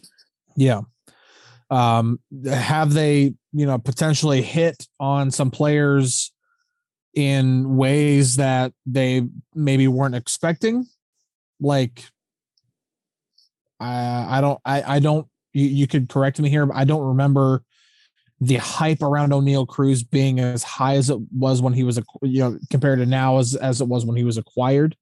Yeah. 0.55 0.81
Um, 1.69 2.19
have 2.45 2.93
they, 2.93 3.33
you 3.53 3.65
know, 3.65 3.77
potentially 3.77 4.41
hit 4.41 4.87
on 4.99 5.31
some 5.31 5.51
players 5.51 6.31
in 7.13 7.75
ways 7.75 8.37
that 8.37 8.73
they 8.85 9.27
maybe 9.53 9.87
weren't 9.87 10.15
expecting? 10.15 10.85
Like, 11.59 12.03
I, 13.79 14.37
I 14.37 14.41
don't, 14.41 14.59
I, 14.65 14.95
I 14.95 14.99
don't. 14.99 15.27
You, 15.53 15.67
you 15.67 15.87
could 15.87 16.09
correct 16.09 16.39
me 16.39 16.49
here. 16.49 16.65
but 16.65 16.75
I 16.75 16.83
don't 16.83 17.07
remember 17.07 17.63
the 18.41 18.55
hype 18.55 19.01
around 19.01 19.31
Oneil 19.31 19.67
Cruz 19.67 20.03
being 20.03 20.39
as 20.39 20.63
high 20.63 20.95
as 20.95 21.09
it 21.09 21.19
was 21.31 21.61
when 21.61 21.73
he 21.73 21.83
was, 21.83 21.99
you 22.21 22.39
know, 22.39 22.59
compared 22.69 22.99
to 22.99 23.05
now 23.05 23.37
as 23.37 23.55
as 23.55 23.81
it 23.81 23.87
was 23.87 24.05
when 24.05 24.17
he 24.17 24.23
was 24.23 24.37
acquired. 24.37 24.95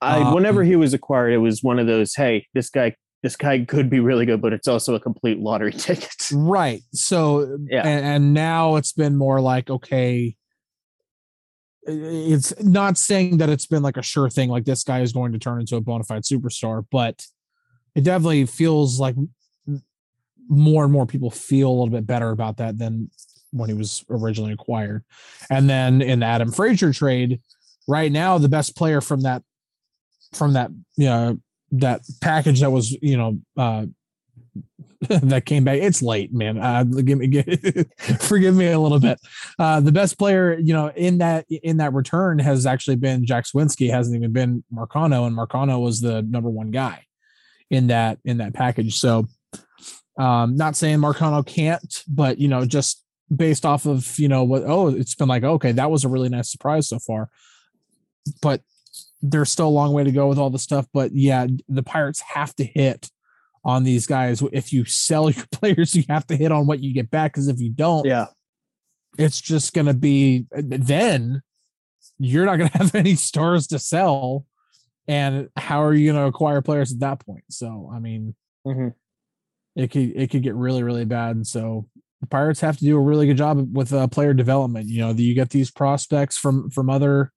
I, 0.00 0.20
um, 0.20 0.34
whenever 0.34 0.62
he 0.62 0.76
was 0.76 0.92
acquired, 0.92 1.32
it 1.32 1.38
was 1.38 1.62
one 1.62 1.78
of 1.78 1.86
those, 1.86 2.14
hey, 2.14 2.46
this 2.52 2.68
guy, 2.68 2.94
this 3.24 3.36
guy 3.36 3.64
could 3.64 3.88
be 3.88 4.00
really 4.00 4.26
good, 4.26 4.42
but 4.42 4.52
it's 4.52 4.68
also 4.68 4.94
a 4.94 5.00
complete 5.00 5.38
lottery 5.38 5.72
ticket. 5.76 6.30
Right. 6.30 6.82
So, 6.92 7.56
yeah. 7.70 7.80
and, 7.80 8.04
and 8.04 8.34
now 8.34 8.76
it's 8.76 8.92
been 8.92 9.16
more 9.16 9.40
like, 9.40 9.70
okay, 9.70 10.36
it's 11.86 12.52
not 12.62 12.98
saying 12.98 13.38
that 13.38 13.48
it's 13.48 13.64
been 13.66 13.82
like 13.82 13.96
a 13.96 14.02
sure 14.02 14.28
thing, 14.28 14.50
like 14.50 14.66
this 14.66 14.84
guy 14.84 15.00
is 15.00 15.14
going 15.14 15.32
to 15.32 15.38
turn 15.38 15.58
into 15.58 15.76
a 15.76 15.80
bona 15.80 16.04
fide 16.04 16.24
superstar, 16.24 16.84
but 16.92 17.26
it 17.94 18.04
definitely 18.04 18.44
feels 18.44 19.00
like 19.00 19.16
more 20.46 20.84
and 20.84 20.92
more 20.92 21.06
people 21.06 21.30
feel 21.30 21.70
a 21.70 21.72
little 21.72 21.88
bit 21.88 22.06
better 22.06 22.28
about 22.28 22.58
that 22.58 22.76
than 22.76 23.10
when 23.52 23.70
he 23.70 23.74
was 23.74 24.04
originally 24.10 24.52
acquired. 24.52 25.02
And 25.48 25.70
then 25.70 26.02
in 26.02 26.20
the 26.20 26.26
Adam 26.26 26.52
Frazier 26.52 26.92
trade, 26.92 27.40
right 27.88 28.12
now 28.12 28.36
the 28.36 28.50
best 28.50 28.76
player 28.76 29.00
from 29.00 29.22
that 29.22 29.42
from 30.34 30.52
that 30.54 30.70
you 30.96 31.06
know 31.06 31.38
that 31.80 32.02
package 32.20 32.60
that 32.60 32.70
was 32.70 32.92
you 33.02 33.16
know 33.16 33.38
uh 33.56 33.86
that 35.08 35.44
came 35.44 35.64
back. 35.64 35.78
It's 35.78 36.02
late, 36.02 36.32
man. 36.32 36.58
Uh, 36.58 36.84
give 36.84 37.18
me, 37.18 37.26
give, 37.26 37.44
forgive 38.20 38.54
me 38.54 38.70
a 38.70 38.78
little 38.78 38.98
bit. 38.98 39.20
Uh, 39.58 39.80
the 39.80 39.92
best 39.92 40.18
player, 40.18 40.58
you 40.58 40.72
know, 40.72 40.88
in 40.94 41.18
that 41.18 41.46
in 41.48 41.78
that 41.78 41.92
return 41.92 42.38
has 42.38 42.64
actually 42.64 42.96
been 42.96 43.26
Jack 43.26 43.44
Suwinski. 43.44 43.90
Hasn't 43.90 44.16
even 44.16 44.32
been 44.32 44.64
Marcano, 44.72 45.26
and 45.26 45.36
Marcano 45.36 45.82
was 45.82 46.00
the 46.00 46.22
number 46.22 46.48
one 46.48 46.70
guy 46.70 47.04
in 47.70 47.88
that 47.88 48.18
in 48.24 48.38
that 48.38 48.54
package. 48.54 48.96
So, 48.96 49.26
um, 50.18 50.56
not 50.56 50.76
saying 50.76 50.98
Marcano 50.98 51.44
can't, 51.44 52.02
but 52.08 52.38
you 52.38 52.48
know, 52.48 52.64
just 52.64 53.02
based 53.34 53.66
off 53.66 53.86
of 53.86 54.18
you 54.18 54.28
know 54.28 54.44
what. 54.44 54.62
Oh, 54.64 54.88
it's 54.88 55.14
been 55.14 55.28
like 55.28 55.44
okay, 55.44 55.72
that 55.72 55.90
was 55.90 56.04
a 56.04 56.08
really 56.08 56.28
nice 56.28 56.50
surprise 56.50 56.88
so 56.88 56.98
far. 56.98 57.28
But 58.40 58.62
there's 59.26 59.50
still 59.50 59.68
a 59.68 59.70
long 59.70 59.92
way 59.94 60.04
to 60.04 60.12
go 60.12 60.28
with 60.28 60.38
all 60.38 60.50
the 60.50 60.58
stuff. 60.58 60.86
But 60.92 61.12
yeah, 61.14 61.46
the 61.68 61.82
Pirates 61.82 62.20
have 62.34 62.54
to 62.56 62.64
hit 62.64 63.08
on 63.64 63.82
these 63.82 64.06
guys. 64.06 64.42
If 64.52 64.70
you 64.72 64.84
sell 64.84 65.30
your 65.30 65.46
players, 65.50 65.94
you 65.96 66.04
have 66.10 66.26
to 66.26 66.36
hit 66.36 66.52
on 66.52 66.66
what 66.66 66.80
you 66.82 66.92
get 66.92 67.10
back. 67.10 67.32
Because 67.32 67.48
if 67.48 67.58
you 67.58 67.70
don't, 67.70 68.04
Yeah. 68.04 68.26
it's 69.18 69.40
just 69.40 69.72
going 69.72 69.86
to 69.86 69.94
be 69.94 70.46
then 70.52 71.42
you're 72.18 72.44
not 72.44 72.56
going 72.56 72.68
to 72.70 72.78
have 72.78 72.94
any 72.94 73.14
stars 73.14 73.66
to 73.68 73.78
sell. 73.78 74.44
And 75.08 75.48
how 75.56 75.82
are 75.82 75.94
you 75.94 76.12
going 76.12 76.22
to 76.22 76.28
acquire 76.28 76.60
players 76.62 76.92
at 76.92 77.00
that 77.00 77.24
point? 77.24 77.44
So, 77.50 77.90
I 77.92 77.98
mean, 78.00 78.34
Mhm. 78.66 78.94
it 79.76 79.90
could 79.90 80.12
it 80.16 80.30
could 80.30 80.42
get 80.42 80.54
really 80.54 80.82
really 80.82 81.04
bad. 81.06 81.46
So 81.46 81.88
the 82.20 82.26
Pirates 82.26 82.60
have 82.60 82.76
to 82.78 82.84
do 82.84 82.96
a 82.96 83.00
really 83.00 83.26
good 83.26 83.36
job 83.36 83.74
with 83.76 83.92
uh, 83.92 84.06
player 84.06 84.32
development. 84.34 84.88
You 84.88 85.00
know, 85.00 85.10
you 85.12 85.34
get 85.34 85.50
these 85.50 85.70
prospects 85.70 86.36
from 86.38 86.70
from 86.70 86.88
other 86.90 87.32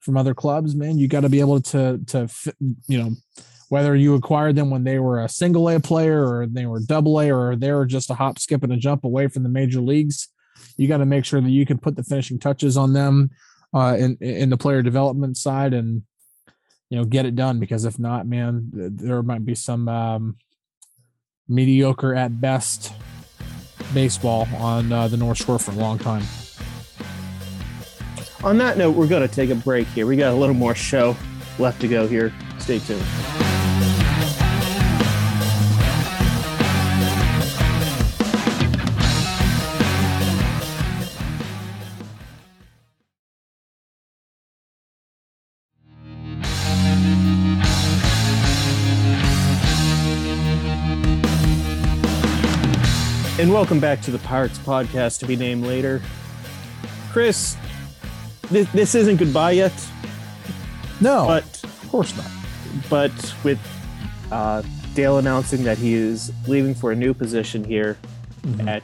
from 0.00 0.16
other 0.16 0.34
clubs, 0.34 0.74
man. 0.74 0.98
You 0.98 1.08
got 1.08 1.20
to 1.20 1.28
be 1.28 1.40
able 1.40 1.60
to 1.60 2.00
to 2.08 2.28
you 2.88 2.98
know 2.98 3.12
whether 3.68 3.94
you 3.94 4.14
acquired 4.14 4.56
them 4.56 4.70
when 4.70 4.82
they 4.82 4.98
were 4.98 5.22
a 5.22 5.28
single 5.28 5.68
A 5.68 5.78
player 5.78 6.26
or 6.26 6.46
they 6.46 6.66
were 6.66 6.80
double 6.80 7.20
A 7.20 7.30
or 7.30 7.54
they 7.54 7.72
were 7.72 7.86
just 7.86 8.10
a 8.10 8.14
hop, 8.14 8.38
skip, 8.38 8.64
and 8.64 8.72
a 8.72 8.76
jump 8.76 9.04
away 9.04 9.28
from 9.28 9.44
the 9.44 9.48
major 9.48 9.80
leagues. 9.80 10.28
You 10.76 10.88
got 10.88 10.98
to 10.98 11.06
make 11.06 11.24
sure 11.24 11.40
that 11.40 11.50
you 11.50 11.64
can 11.64 11.78
put 11.78 11.96
the 11.96 12.02
finishing 12.02 12.38
touches 12.38 12.76
on 12.76 12.92
them 12.92 13.30
uh, 13.72 13.96
in 13.98 14.16
in 14.20 14.50
the 14.50 14.56
player 14.56 14.82
development 14.82 15.36
side 15.36 15.72
and 15.72 16.02
you 16.88 16.98
know 16.98 17.04
get 17.04 17.26
it 17.26 17.36
done 17.36 17.60
because 17.60 17.84
if 17.84 17.98
not, 17.98 18.26
man, 18.26 18.70
there 18.72 19.22
might 19.22 19.44
be 19.44 19.54
some 19.54 19.88
um, 19.88 20.36
mediocre 21.48 22.14
at 22.14 22.40
best 22.40 22.92
baseball 23.94 24.48
on 24.56 24.92
uh, 24.92 25.08
the 25.08 25.16
North 25.16 25.38
Shore 25.38 25.58
for 25.58 25.72
a 25.72 25.74
long 25.74 25.98
time. 25.98 26.22
On 28.42 28.56
that 28.56 28.78
note, 28.78 28.92
we're 28.92 29.06
going 29.06 29.20
to 29.20 29.28
take 29.28 29.50
a 29.50 29.54
break 29.54 29.86
here. 29.88 30.06
We 30.06 30.16
got 30.16 30.32
a 30.32 30.36
little 30.36 30.54
more 30.54 30.74
show 30.74 31.14
left 31.58 31.78
to 31.82 31.88
go 31.88 32.06
here. 32.06 32.32
Stay 32.58 32.78
tuned. 32.78 33.04
And 53.38 53.52
welcome 53.52 53.80
back 53.80 54.00
to 54.02 54.10
the 54.10 54.18
Pirates 54.18 54.58
podcast 54.58 55.18
to 55.20 55.26
be 55.26 55.36
named 55.36 55.64
later. 55.64 56.00
Chris, 57.10 57.56
this, 58.50 58.68
this 58.72 58.94
isn't 58.94 59.16
goodbye 59.16 59.52
yet, 59.52 59.72
No, 61.00 61.26
but 61.26 61.44
of 61.64 61.88
course 61.90 62.16
not. 62.16 62.26
but 62.88 63.34
with 63.44 63.58
uh, 64.32 64.62
Dale 64.94 65.18
announcing 65.18 65.64
that 65.64 65.78
he 65.78 65.94
is 65.94 66.32
leaving 66.46 66.74
for 66.74 66.92
a 66.92 66.96
new 66.96 67.14
position 67.14 67.64
here 67.64 67.96
Mhm. 68.42 68.66
at 68.68 68.82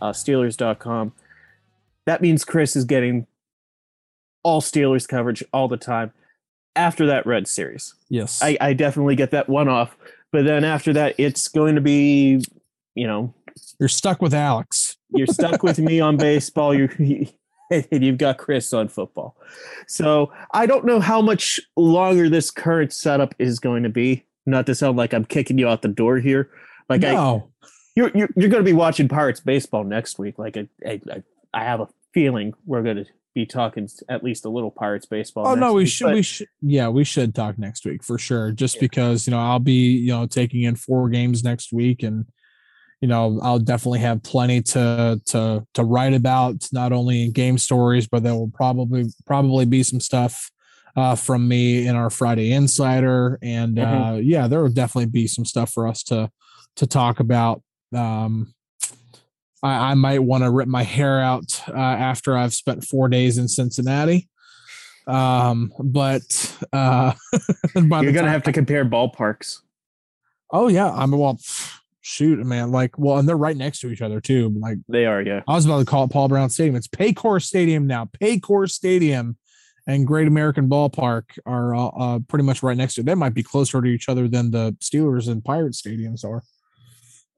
uh, 0.00 0.12
Steelers.com, 0.12 1.12
that 2.06 2.20
means 2.22 2.44
Chris 2.44 2.74
is 2.76 2.84
getting 2.84 3.26
all 4.42 4.60
Steelers 4.60 5.06
coverage 5.08 5.42
all 5.52 5.68
the 5.68 5.76
time 5.76 6.12
after 6.76 7.06
that 7.06 7.24
Red 7.26 7.46
series. 7.48 7.94
Yes, 8.08 8.42
I, 8.42 8.56
I 8.60 8.72
definitely 8.72 9.16
get 9.16 9.30
that 9.30 9.48
one 9.48 9.68
off, 9.68 9.96
but 10.32 10.44
then 10.44 10.64
after 10.64 10.92
that, 10.94 11.14
it's 11.18 11.48
going 11.48 11.74
to 11.76 11.80
be, 11.80 12.42
you 12.94 13.06
know, 13.06 13.32
you're 13.78 13.88
stuck 13.88 14.20
with 14.20 14.34
Alex. 14.34 14.96
you're 15.10 15.26
stuck 15.28 15.62
with 15.62 15.78
me 15.78 16.00
on 16.00 16.16
baseball. 16.16 16.74
You're 16.74 16.90
and 17.90 18.04
you've 18.04 18.18
got 18.18 18.38
Chris 18.38 18.72
on 18.72 18.88
football. 18.88 19.36
So 19.86 20.32
I 20.52 20.66
don't 20.66 20.84
know 20.84 21.00
how 21.00 21.20
much 21.20 21.60
longer 21.76 22.28
this 22.28 22.50
current 22.50 22.92
setup 22.92 23.34
is 23.38 23.58
going 23.58 23.82
to 23.84 23.88
be. 23.88 24.24
Not 24.46 24.66
to 24.66 24.74
sound 24.74 24.98
like 24.98 25.14
I'm 25.14 25.24
kicking 25.24 25.56
you 25.58 25.68
out 25.68 25.82
the 25.82 25.88
door 25.88 26.18
here. 26.18 26.50
Like 26.88 27.02
I, 27.02 27.42
you're 27.96 28.10
you're, 28.14 28.28
you're 28.36 28.50
going 28.50 28.62
to 28.62 28.70
be 28.70 28.74
watching 28.74 29.08
Pirates 29.08 29.40
baseball 29.40 29.84
next 29.84 30.18
week. 30.18 30.38
Like 30.38 30.56
I, 30.56 30.68
I, 30.86 31.00
I 31.54 31.64
have 31.64 31.80
a 31.80 31.88
feeling 32.12 32.52
we're 32.66 32.82
going 32.82 32.96
to 32.98 33.06
be 33.34 33.46
talking 33.46 33.88
at 34.08 34.22
least 34.22 34.44
a 34.44 34.48
little 34.50 34.70
Pirates 34.70 35.06
baseball. 35.06 35.46
Oh 35.46 35.54
no, 35.54 35.72
we 35.72 35.84
week, 35.84 35.92
should 35.92 36.04
but- 36.04 36.14
we 36.14 36.22
should 36.22 36.48
yeah, 36.60 36.88
we 36.88 37.04
should 37.04 37.34
talk 37.34 37.58
next 37.58 37.86
week 37.86 38.04
for 38.04 38.18
sure. 38.18 38.52
Just 38.52 38.76
Yeah. 38.76 38.80
because, 38.82 39.26
you 39.26 39.30
know, 39.30 39.40
I'll 39.40 39.58
be, 39.58 39.96
you 39.96 40.12
know, 40.12 40.26
taking 40.26 40.62
in 40.62 40.76
four 40.76 41.08
games 41.08 41.42
next 41.42 41.72
week 41.72 42.02
and 42.02 42.26
you 43.04 43.08
know, 43.08 43.38
I'll 43.42 43.58
definitely 43.58 43.98
have 43.98 44.22
plenty 44.22 44.62
to 44.62 45.20
to 45.26 45.66
to 45.74 45.84
write 45.84 46.14
about, 46.14 46.66
not 46.72 46.90
only 46.90 47.24
in 47.24 47.32
game 47.32 47.58
stories, 47.58 48.08
but 48.08 48.22
there 48.22 48.32
will 48.32 48.50
probably 48.54 49.04
probably 49.26 49.66
be 49.66 49.82
some 49.82 50.00
stuff 50.00 50.50
uh 50.96 51.14
from 51.14 51.46
me 51.46 51.86
in 51.86 51.96
our 51.96 52.08
Friday 52.08 52.50
Insider. 52.50 53.38
And 53.42 53.78
uh 53.78 54.18
yeah, 54.22 54.48
there 54.48 54.62
will 54.62 54.70
definitely 54.70 55.10
be 55.10 55.26
some 55.26 55.44
stuff 55.44 55.70
for 55.70 55.86
us 55.86 56.02
to 56.04 56.30
to 56.76 56.86
talk 56.86 57.20
about. 57.20 57.62
Um 57.94 58.54
I, 59.62 59.90
I 59.90 59.94
might 59.94 60.20
want 60.20 60.44
to 60.44 60.50
rip 60.50 60.68
my 60.68 60.82
hair 60.82 61.20
out 61.20 61.62
uh, 61.68 61.76
after 61.76 62.38
I've 62.38 62.54
spent 62.54 62.84
four 62.86 63.08
days 63.10 63.36
in 63.36 63.48
Cincinnati. 63.48 64.30
Um, 65.06 65.74
but 65.78 66.22
uh, 66.72 67.12
You're 67.74 67.84
to 67.84 68.12
time- 68.14 68.28
have 68.28 68.44
to 68.44 68.52
compare 68.52 68.86
ballparks. 68.86 69.60
Oh 70.50 70.68
yeah, 70.68 70.90
I 70.90 71.04
mean, 71.04 71.18
well, 71.18 71.38
shoot, 72.04 72.38
man, 72.44 72.70
like, 72.70 72.98
well, 72.98 73.16
and 73.16 73.26
they're 73.26 73.36
right 73.36 73.56
next 73.56 73.80
to 73.80 73.90
each 73.90 74.02
other 74.02 74.20
too. 74.20 74.54
Like, 74.60 74.76
They 74.88 75.06
are, 75.06 75.22
yeah. 75.22 75.40
I 75.48 75.54
was 75.54 75.64
about 75.64 75.78
to 75.78 75.86
call 75.86 76.04
it 76.04 76.10
Paul 76.10 76.28
Brown 76.28 76.50
Stadium. 76.50 76.76
It's 76.76 76.86
Paycor 76.86 77.42
Stadium 77.42 77.86
now. 77.86 78.10
Paycor 78.20 78.70
Stadium 78.70 79.38
and 79.86 80.06
Great 80.06 80.28
American 80.28 80.68
Ballpark 80.68 81.24
are 81.46 81.74
uh, 81.74 81.86
uh, 81.88 82.18
pretty 82.28 82.44
much 82.44 82.62
right 82.62 82.76
next 82.76 82.94
to. 82.94 83.02
They 83.02 83.14
might 83.14 83.32
be 83.32 83.42
closer 83.42 83.80
to 83.80 83.88
each 83.88 84.10
other 84.10 84.28
than 84.28 84.50
the 84.50 84.76
Steelers 84.82 85.28
and 85.28 85.42
Pirates 85.42 85.80
stadiums 85.80 86.24
are. 86.24 86.42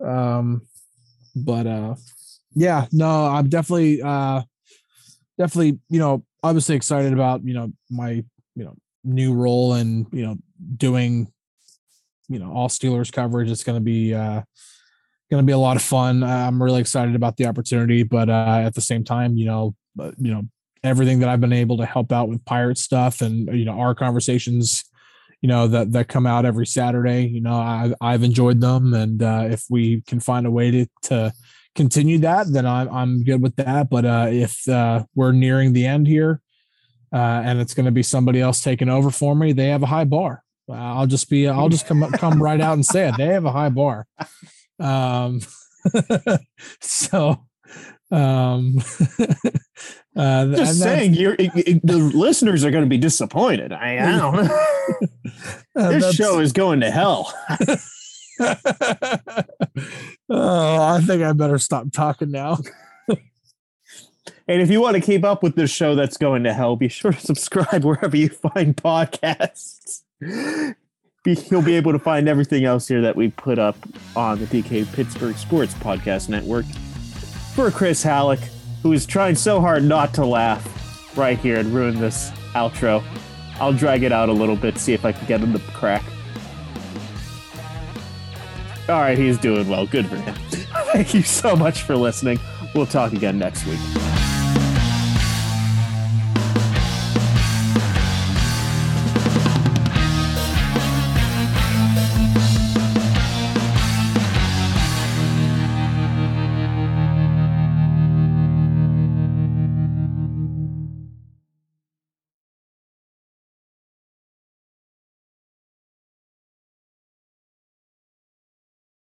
Um, 0.05 0.62
but 1.37 1.66
uh, 1.68 1.94
yeah, 2.55 2.87
no, 2.90 3.26
I'm 3.26 3.48
definitely 3.48 4.02
uh, 4.02 4.42
definitely 5.38 5.79
you 5.88 6.00
know 6.00 6.24
obviously 6.42 6.74
excited 6.74 7.12
about 7.12 7.44
you 7.44 7.55
know 7.55 7.72
my 7.88 8.24
you 8.55 8.64
know 8.64 8.74
new 9.05 9.33
role 9.33 9.74
and 9.74 10.07
you 10.12 10.26
know 10.26 10.37
doing 10.76 11.33
you 12.29 12.39
know 12.39 12.53
all 12.53 12.69
Steelers 12.69 13.12
coverage. 13.12 13.51
It's 13.51 13.65
going 13.65 13.79
to 13.79 13.85
be 13.85 14.15
uh 14.15 14.43
going 15.31 15.43
to 15.43 15.47
be 15.47 15.53
a 15.53 15.59
lot 15.59 15.77
of 15.77 15.83
fun. 15.83 16.23
I'm 16.23 16.62
really 16.62 16.81
excited 16.81 17.15
about 17.15 17.37
the 17.37 17.47
opportunity, 17.47 18.03
but 18.03 18.29
uh, 18.29 18.62
at 18.65 18.75
the 18.75 18.81
same 18.81 19.03
time, 19.03 19.37
you 19.37 19.47
know, 19.47 19.75
you 20.19 20.33
know, 20.33 20.43
everything 20.85 21.19
that 21.19 21.29
I've 21.29 21.41
been 21.41 21.53
able 21.53 21.77
to 21.79 21.87
help 21.87 22.12
out 22.12 22.29
with 22.29 22.45
pirate 22.45 22.79
stuff 22.79 23.21
and 23.21 23.49
you 23.57 23.65
know 23.65 23.79
our 23.79 23.95
conversations, 23.95 24.85
you 25.43 25.49
know 25.49 25.67
that 25.69 25.93
that 25.93 26.09
come 26.09 26.27
out 26.27 26.45
every 26.45 26.67
Saturday. 26.67 27.27
You 27.27 27.41
know, 27.41 27.55
I, 27.55 27.93
I've 28.01 28.23
enjoyed 28.23 28.61
them, 28.61 28.95
and 28.95 29.23
uh, 29.23 29.47
if 29.51 29.65
we 29.69 30.03
can 30.03 30.21
find 30.21 30.47
a 30.47 30.51
way 30.51 30.71
to 30.71 30.87
to 31.05 31.33
continue 31.75 32.19
that, 32.19 32.53
then 32.53 32.67
I'm 32.67 32.89
I'm 32.89 33.25
good 33.25 33.43
with 33.43 33.57
that. 33.57 33.91
But 33.91 34.05
uh, 34.05 34.29
if 34.31 34.69
uh, 34.69 35.05
we're 35.15 35.33
nearing 35.33 35.73
the 35.73 35.87
end 35.87 36.07
here, 36.07 36.41
uh, 37.12 37.43
and 37.45 37.61
it's 37.61 37.75
going 37.75 37.87
to 37.87 37.93
be 37.93 38.03
somebody 38.03 38.41
else 38.41 38.62
taking 38.62 38.89
over 38.89 39.11
for 39.11 39.35
me, 39.35 39.53
they 39.53 39.69
have 39.69 39.83
a 39.83 39.87
high 39.87 40.05
bar. 40.05 40.43
I'll 40.68 41.07
just 41.07 41.31
be 41.31 41.48
I'll 41.48 41.68
just 41.68 41.87
come 41.87 42.02
come 42.12 42.42
right 42.42 42.60
out 42.60 42.75
and 42.75 42.85
say 42.85 43.08
it. 43.08 43.14
They 43.17 43.27
have 43.27 43.44
a 43.44 43.52
high 43.52 43.69
bar. 43.69 44.06
Um, 44.79 45.40
so, 46.81 47.46
um, 48.10 48.77
uh, 50.17 50.46
Just 50.46 50.81
saying, 50.81 51.14
you're, 51.14 51.35
it, 51.35 51.50
it- 51.54 51.87
the 51.87 51.96
listeners 51.96 52.64
are 52.64 52.71
going 52.71 52.85
to 52.85 52.90
be 52.90 52.98
disappointed. 52.98 53.73
I, 53.73 53.92
am 53.92 54.35
uh, 55.77 55.90
this 55.90 56.14
show 56.14 56.40
is 56.40 56.52
going 56.52 56.81
to 56.81 56.90
hell. 56.90 57.33
oh, 60.29 60.83
I 60.83 61.00
think 61.06 61.23
I 61.23 61.33
better 61.33 61.58
stop 61.58 61.92
talking 61.92 62.31
now. 62.31 62.58
And 64.48 64.62
if 64.62 64.71
you 64.71 64.81
want 64.81 64.94
to 64.94 65.00
keep 65.00 65.25
up 65.25 65.42
with 65.42 65.56
this 65.56 65.73
show 65.73 65.96
that's 65.96 66.17
going 66.17 66.44
to 66.44 66.52
hell, 66.52 66.77
be 66.77 66.87
sure 66.88 67.12
to 67.12 67.21
subscribe 67.21 67.85
wherever 67.85 68.17
you 68.17 68.29
find 68.29 68.77
podcasts. 68.77 70.02
Be, 71.24 71.37
you'll 71.50 71.62
be 71.62 71.74
able 71.74 71.92
to 71.92 71.98
find 71.98 72.29
everything 72.29 72.64
else 72.64 72.87
here 72.87 73.00
that 73.00 73.16
we 73.16 73.31
put 73.31 73.58
up 73.58 73.77
on 74.14 74.38
the 74.38 74.46
DK 74.46 74.92
Pittsburgh 74.92 75.37
Sports 75.37 75.74
Podcast 75.74 76.29
Network. 76.29 76.64
For 77.54 77.70
Chris 77.70 78.02
Halleck, 78.02 78.38
who 78.83 78.92
is 78.92 79.06
trying 79.06 79.35
so 79.35 79.60
hard 79.60 79.83
not 79.83 80.14
to 80.14 80.24
laugh 80.24 81.16
right 81.16 81.38
here 81.38 81.58
and 81.58 81.74
ruin 81.74 81.98
this 81.98 82.31
outro, 82.54 83.02
I'll 83.58 83.72
drag 83.72 84.02
it 84.02 84.12
out 84.12 84.29
a 84.29 84.33
little 84.33 84.56
bit, 84.56 84.79
see 84.79 84.92
if 84.92 85.04
I 85.04 85.12
can 85.12 85.27
get 85.27 85.40
him 85.40 85.52
to 85.52 85.58
crack. 85.58 86.04
All 88.88 89.00
right, 89.00 89.18
he's 89.18 89.38
doing 89.38 89.68
well. 89.68 89.87
Good 89.87 90.06
for 90.06 90.16
him. 90.16 90.35
Thank 90.92 91.12
you 91.12 91.22
so 91.22 91.56
much 91.56 91.83
for 91.83 91.96
listening. 91.96 92.38
We'll 92.74 92.87
talk 92.87 93.12
again 93.12 93.38
next 93.38 93.66
week. 93.66 93.81